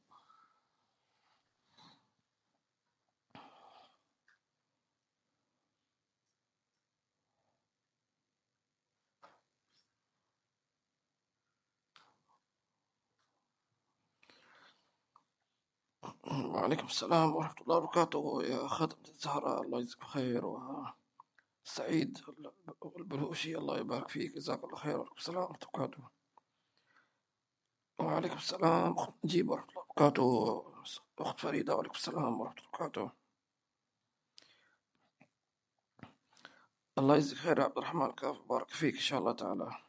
[16.47, 18.43] وعليكم السلام ورحمة الله وبركاته.
[18.43, 22.19] يا خاتم الزهراء الله يجزيك خير وسعيد
[22.99, 26.09] البلوشي الله يبارك فيك جزاك الله خير وعليكم السلام ورحمة الله وبركاته.
[27.99, 30.75] وعليكم السلام أخت نجيب ورحمة الله وبركاته.
[31.19, 33.11] أخت فريدة وعليكم السلام ورحمة الله وبركاته.
[36.99, 38.13] الله يجزيك خير يا عبد الرحمن
[38.49, 39.88] بارك فيك إن شاء الله تعالى؟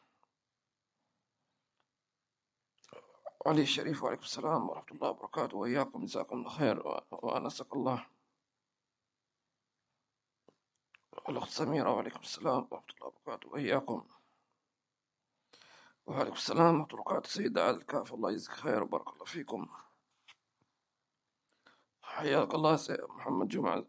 [3.46, 5.56] علي الشريف وعليكم السلام ورحمة الله وبركاته.
[5.56, 6.86] وإياكم جزاكم الله خير.
[7.10, 8.06] وأنسك الله
[11.28, 13.48] الأخت سميرة وعليكم السلام ورحمة الله وبركاته.
[13.48, 14.08] وإياكم.
[16.06, 17.28] وعليكم السلام ورحمة الله وبركاته.
[17.28, 19.68] سيدة عادل كاف الله يجزيك خير وبارك الله فيكم.
[22.02, 23.84] حياك الله سيد محمد جمعة.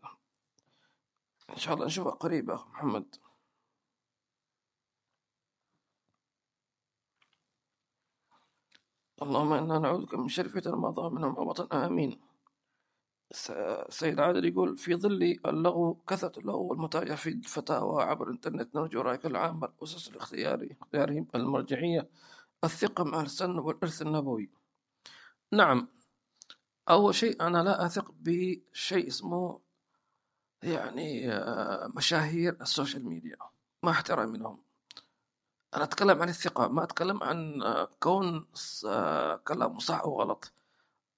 [1.50, 3.31] إن شاء الله نشوفك قريب أخ محمد.
[9.22, 11.78] اللهم إنا نعوذ بك من شر فتن ما ظهر منهم وبطن.
[11.78, 12.20] آمين.
[13.90, 18.76] سيد عادل يقول في ظل اللغو كثرة اللغو والمتاجر في الفتاوى عبر الإنترنت.
[18.76, 22.10] نرجو رأيك العام الأسس الاختياري اختيارهم المرجعية.
[22.64, 24.50] الثقة مع السنة والإرث النبوي.
[25.52, 25.88] نعم.
[26.90, 29.60] أول شيء أنا لا أثق بشيء اسمه
[30.64, 33.38] يعني آه، مشاهير السوشيال ميديا.
[33.84, 34.71] ما احترم منهم
[35.76, 38.46] أنا أتكلم عن الثقة ما أتكلم عن آه، كون
[38.86, 40.54] آه، كلام صح أو غلط.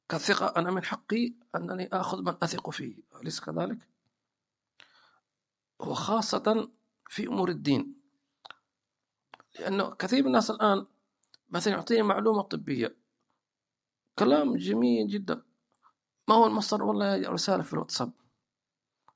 [0.10, 3.78] كثقة أنا من حقي أنني آخذ من أثق فيه أليس كذلك؟
[5.80, 6.70] وخاصة
[7.10, 7.96] في أمور الدين.
[9.60, 10.86] لأنه كثير من الناس الآن
[11.50, 12.96] مثلا يعطيني معلومة طبية.
[14.20, 15.42] كلام جميل جدا.
[16.28, 18.12] ما هو المصدر والله رسالة في الواتساب؟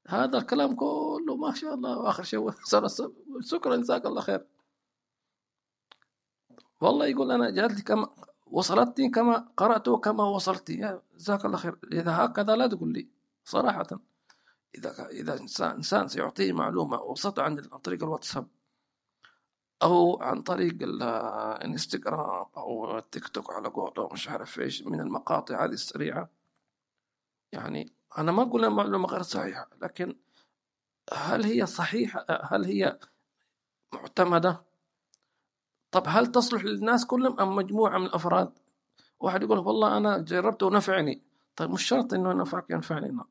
[0.08, 2.52] هذا الكلام كله ما شاء الله واخر شيء
[3.52, 4.48] شكرا جزاك الله خير.
[6.82, 8.08] والله يقول أنا جاتني كما
[8.48, 11.80] وصلتني كما قرأت كما وصلتني جزاك الله خير.
[11.92, 13.10] إذا هكذا لا تقول لي
[13.46, 13.88] صراحة.
[14.76, 18.48] إذا إذا إنسان إنسان سيعطيني معلومة وصلت عن طريق الواتساب
[19.84, 25.70] أو عن طريق الانستغرام أو التيك توك على قولة مش عارف إيش من المقاطع هذه
[25.72, 26.30] السريعة.
[27.52, 30.16] يعني أنا ما أقول المعلومة غير صحيحة لكن
[31.14, 33.00] هل هي صحيحة؟ هل هي
[33.94, 34.67] معتمدة؟
[35.98, 38.60] طب هل تصلح للناس كلهم أم مجموعة من الأفراد؟
[39.20, 41.22] واحد يقول والله أنا جربته ونفعني.
[41.56, 43.08] طيب مش شرط إنه ينفعك ينفعني.
[43.08, 43.26] لا.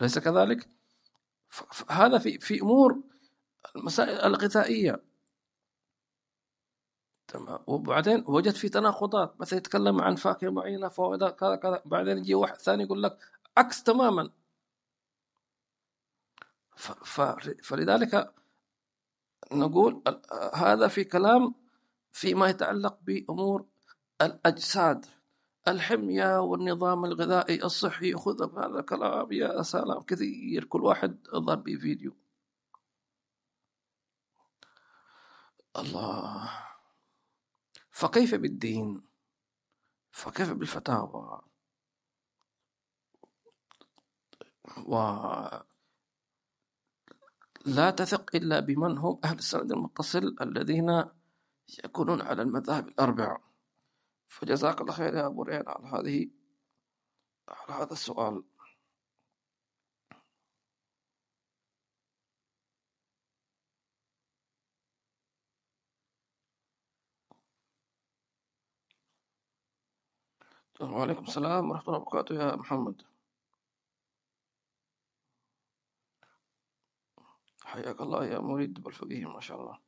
[0.00, 0.68] ليس كذلك؟
[1.90, 3.00] هذا في في أمور
[3.76, 5.02] المسائل الغذائية.
[7.28, 7.58] تمام.
[7.66, 9.40] وبعدين وجد في تناقضات.
[9.40, 11.82] مثلا يتكلم عن فاكهة معينة فوائدها كذا كذا.
[11.84, 13.18] بعدين يجي واحد ثاني يقول لك
[13.56, 14.30] عكس تماما.
[17.62, 18.34] فلذلك
[19.52, 20.02] نقول
[20.54, 21.54] هذا في كلام
[22.12, 23.66] فيما يتعلق بأمور
[24.22, 25.06] الأجساد.
[25.68, 32.16] الحمية والنظام الغذائي الصحي خذ هذا الكلام يا سلام كثير كل واحد ضرب فيديو.
[35.76, 36.50] الله.
[37.90, 39.02] فكيف بالدين؟
[40.10, 41.42] فكيف بالفتاوى؟
[47.66, 51.04] ولا تثق إلا بمن هم أهل السند المتصل الذين
[51.84, 53.42] يكونون على المذاهب الأربعة
[54.28, 56.30] فجزاك الله خير يا أبو ريان على هذه
[57.48, 58.42] على هذا السؤال.
[70.80, 73.15] وعليكم السلام ورحمة الله وبركاته يا محمد.
[77.76, 79.80] حياك الله يا مريد بالفقيه ما شاء الله.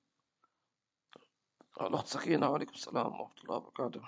[1.81, 4.03] الأخت سكينة وعليكم السلام ورحمة الله وبركاته.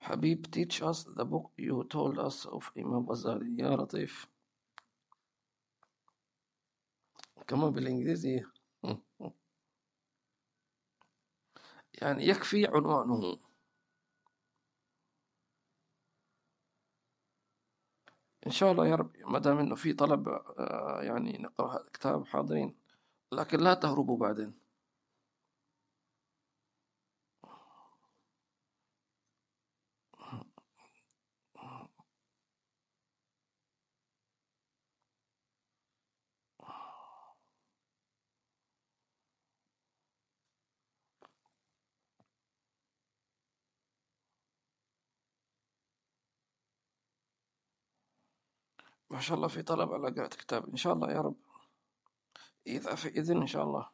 [0.00, 3.60] حبيب teach us the book you told us of Imam Ghazali.
[3.60, 4.26] يا لطيف
[7.46, 8.44] كمان بالإنجليزي
[11.94, 13.45] يعني يكفي عنوانه.
[18.46, 22.26] إن شاء الله يا رب ما دام إنه في طلب آه، يعني نقرأ هذا الكتاب
[22.26, 22.74] حاضرين
[23.32, 24.65] لكن لا تهربوا بعدين.
[49.16, 51.36] ما شاء الله في طلب على قراءة كتاب إن شاء الله يا رب.
[52.66, 53.90] إذا في إذن إن شاء الله.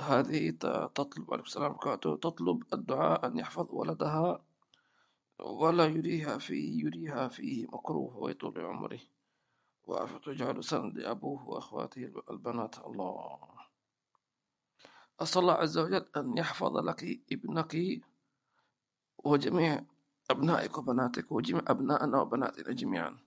[0.00, 0.50] هذه
[0.94, 4.44] تطلب عليه السلام وبركاته تطلب الدعاء أن يحفظ ولدها
[5.40, 9.00] ولا يريها فيه يريها فيه مكروه ويطول عمره.
[9.86, 12.78] وتجعل سند أبوه وأخواته البنات.
[12.78, 13.38] الله.
[15.20, 17.76] أسأل الله عز وجل أن يحفظ لك ابنك
[19.24, 19.84] وجميع
[20.30, 23.18] أبنائك وبناتك وجميع أبنائنا وبناتنا جميعا.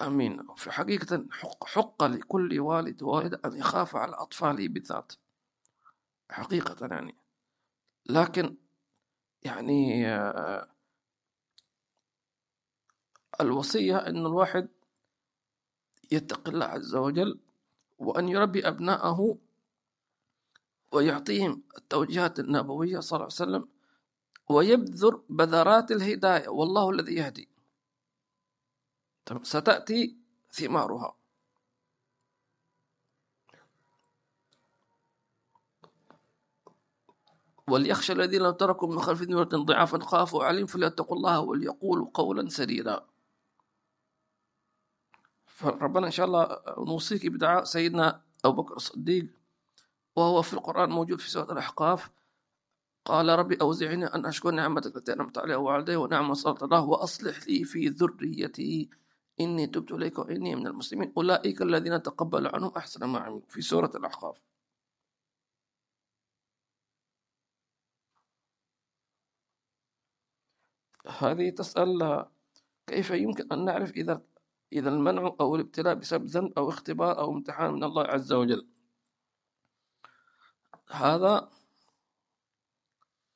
[0.00, 0.46] آمين.
[0.56, 5.12] في حقيقة حق, حق لكل والد ووالد أن يخاف على أطفاله بالذات
[6.30, 7.14] حقيقة يعني.
[8.06, 8.56] لكن
[9.42, 10.68] يعني آه،
[13.40, 14.68] الوصية أن الواحد
[16.12, 17.40] يتقي الله عز وجل
[17.98, 19.38] وأن يربي أبناءه
[20.92, 23.68] ويعطيهم التوجيهات النبوية صلى الله عليه وسلم
[24.48, 26.48] ويبذر بذرات الهداية.
[26.48, 27.48] والله الذي يهدي.
[29.42, 30.16] ستأتي
[30.52, 31.16] ثمارها.
[37.68, 43.06] وليخشى الذين تركوا من خلف ذمة ضعافا خافوا عليهم فليتقوا الله وليقولوا قولا سديدا.
[45.46, 49.26] فربنا إن شاء الله نوصيك بدعاء سيدنا أبو بكر الصديق.
[50.16, 52.10] وهو في القرآن موجود في سورة الأحقاف.
[53.04, 57.64] قال ربي أوزعني أن أشكر نعمتك التي أنعمت علي ووالدي ونعم صلت الله وأصلح لي
[57.64, 58.90] في ذريتي.
[59.40, 61.12] إني تبت إليك وإني من المسلمين.
[61.16, 63.40] أولئك الذين تقبل عنهم أحسن ما عملوا.
[63.48, 64.36] في سورة الأحقاف.
[71.06, 72.26] هذه تسأل
[72.86, 74.22] كيف يمكن أن نعرف إذا
[74.72, 78.68] إذا المنع أو الابتلاء بسبب ذنب أو اختبار أو امتحان من الله عز وجل؟
[80.90, 81.50] هذا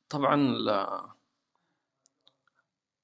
[0.08, 1.10] طبعا لا.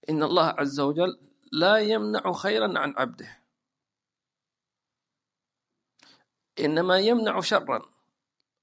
[0.08, 1.20] إن الله عز وجل
[1.52, 3.42] لا يمنع خيرا عن عبده.
[6.58, 7.92] إنما يمنع شرا.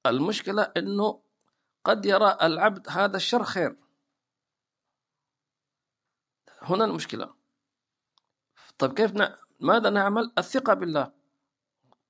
[0.05, 1.21] المشكلة أنه
[1.83, 3.75] قد يرى العبد هذا الشر خير.
[6.61, 7.35] هنا المشكلة.
[8.77, 9.35] طيب كيف ن...
[9.59, 11.11] ماذا نعمل؟ الثقة بالله.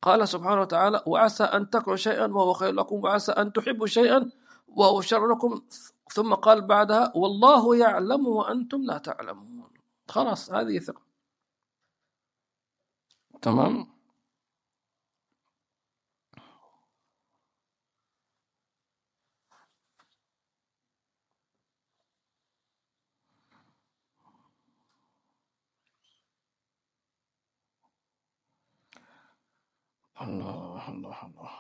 [0.01, 4.31] قال سبحانه وتعالى وعسى أن تكرهوا شيئا وهو خير لكم وعسى أن تحبوا شيئا
[4.67, 5.67] وهو شر لكم.
[6.09, 9.71] ثم قال بعدها والله يعلم وأنتم لا تعلمون.
[10.09, 11.01] خلاص هذه ثقة.
[13.41, 13.87] تمام؟
[30.21, 31.58] الله الله الله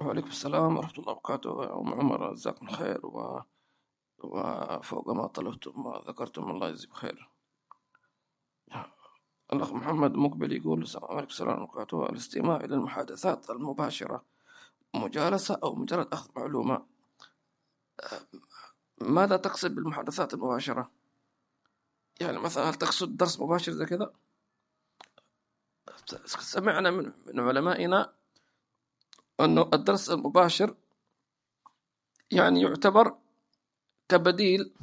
[0.00, 3.40] وعليكم السلام ورحمة الله وبركاته أم عمر جزاكم خير و...
[4.18, 7.30] وفوق ما طلبتم وذكرتم الله يجزيكم خير
[9.52, 14.24] الأخ محمد مقبل يقول السلام عليكم ورحمة الله وبركاته الاستماع إلى المحادثات المباشرة
[14.94, 16.86] مجالسة أو مجرد أخذ معلومة
[18.98, 20.90] ماذا تقصد بالمحادثات المباشرة؟
[22.20, 24.12] يعني مثلا هل تقصد درس مباشر زي كذا؟
[26.26, 28.12] سمعنا من علمائنا
[29.40, 30.74] أنه الدرس المباشر
[32.30, 33.16] يعني يعتبر
[34.08, 34.74] كبديل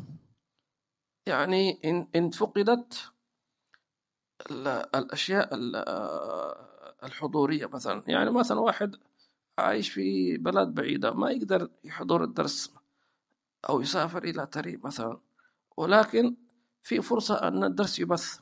[1.27, 3.11] يعني إن إن فقدت
[4.51, 5.75] ال- الأشياء ال-
[7.03, 8.03] الحضورية مثلا.
[8.07, 8.95] يعني مثلا واحد
[9.59, 12.73] عايش في بلد بعيدة ما يقدر يحضر الدرس
[13.69, 15.19] أو يسافر إلى تريب مثلا
[15.77, 16.35] ولكن
[16.83, 18.39] في فرصة أن الدرس يبث.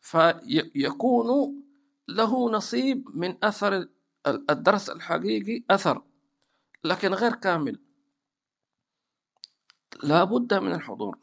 [0.00, 1.62] فيكون
[2.08, 3.88] له نصيب من أثر
[4.26, 6.02] الدرس الحقيقي أثر
[6.84, 7.80] لكن غير كامل.
[10.02, 11.18] لا بد من الحضور.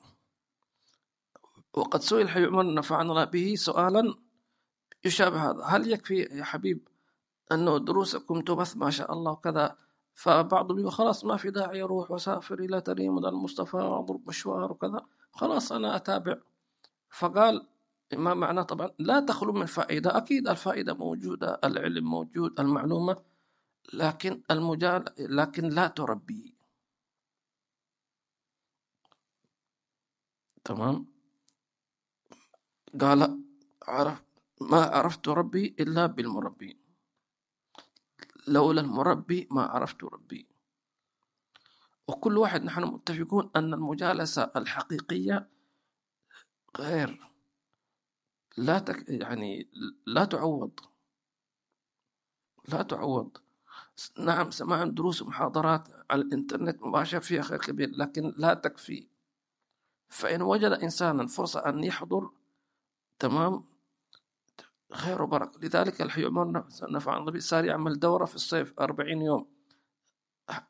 [1.73, 4.15] وقد سئل حي عمر نفعنا به سؤالا
[5.05, 5.63] يشابه هذا.
[5.63, 6.87] هل يكفي يا حبيب
[7.51, 9.77] أنه دروسكم تبث؟ ما شاء الله وكذا
[10.13, 15.05] فبعضهم يقول خلاص ما في داعي أروح وأسافر إلى تريم المصطفى وأضرب مشوار وكذا.
[15.31, 16.37] خلاص أنا أتابع.
[17.09, 17.67] فقال
[18.13, 20.17] ما معناه طبعا؟ لا تخلو من فائدة.
[20.17, 23.23] أكيد الفائدة موجودة العلم موجود المعلومة
[23.93, 26.55] لكن المجال لكن لا تربي.
[30.63, 31.07] تمام؟
[33.01, 33.43] قال
[33.87, 34.23] عرف
[34.61, 36.79] ما عرفت ربي إلا بالمربي.
[38.47, 40.47] لولا المربي ما عرفت ربي.
[42.07, 45.49] وكل واحد نحن متفقون أن المجالسة الحقيقية
[46.77, 47.34] غير
[48.57, 49.69] لا تك يعني
[50.05, 50.79] لا تعوض.
[52.67, 53.37] لا تعوض.
[54.19, 59.07] نعم سماع دروس ومحاضرات على الإنترنت مباشر فيها خير كبير لكن لا تكفي.
[60.09, 62.29] فإن وجد إنسانا فرصة أن يحضر
[63.19, 63.63] تمام
[64.93, 65.59] خير وبركة.
[65.59, 69.47] لذلك الحي عمر نفع النبي صار يعمل دورة في الصيف أربعين يوم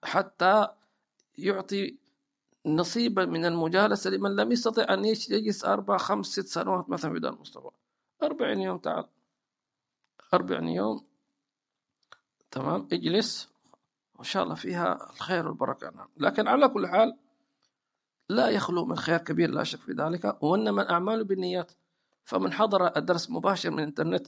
[0.04, 0.68] حتى
[1.38, 1.98] يعطي
[2.66, 7.34] نصيبا من المجالسة لمن لم يستطع أن يجلس أربع خمس ست سنوات مثلا في دار
[7.34, 7.70] المصطفى.
[8.24, 9.06] أربعين يوم تعال.
[10.34, 11.06] أربعين يوم.
[12.52, 12.88] تمام.
[12.94, 13.50] اجلس.
[14.16, 15.90] وإن شاء الله فيها الخير والبركة.
[15.90, 16.08] نعم.
[16.18, 17.18] لكن على كل حال
[18.30, 20.44] لا يخلو من خير كبير لا شك في ذلك.
[20.44, 21.72] وإنما الأعمال بالنيات.
[22.24, 24.28] فمن حضر الدرس مباشر من الإنترنت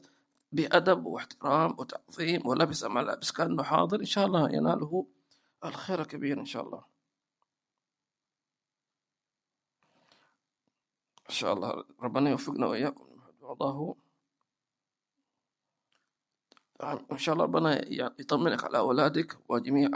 [0.52, 5.08] بأدب واحترام وتعظيم ولبس ملابس كأنه حاضر إن شاء الله يناله
[5.66, 6.97] الخير الكبير إن شاء الله.
[11.30, 13.08] إن شاء الله ربنا يوفقنا وإياكم.
[13.42, 13.96] وضعه
[17.12, 19.90] إن شاء الله ربنا يطمنك على أولادك وجميع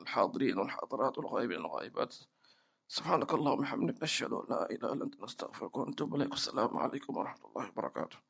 [0.00, 2.14] الحاضرين والحاضرات والغائبين والغائبات.
[2.88, 6.30] سبحانك اللهم وبحمدك نشهد أن لا إله إلا أنت نستغفرك ونتوب إليك.
[6.30, 8.29] والسلام عليكم ورحمة الله وبركاته.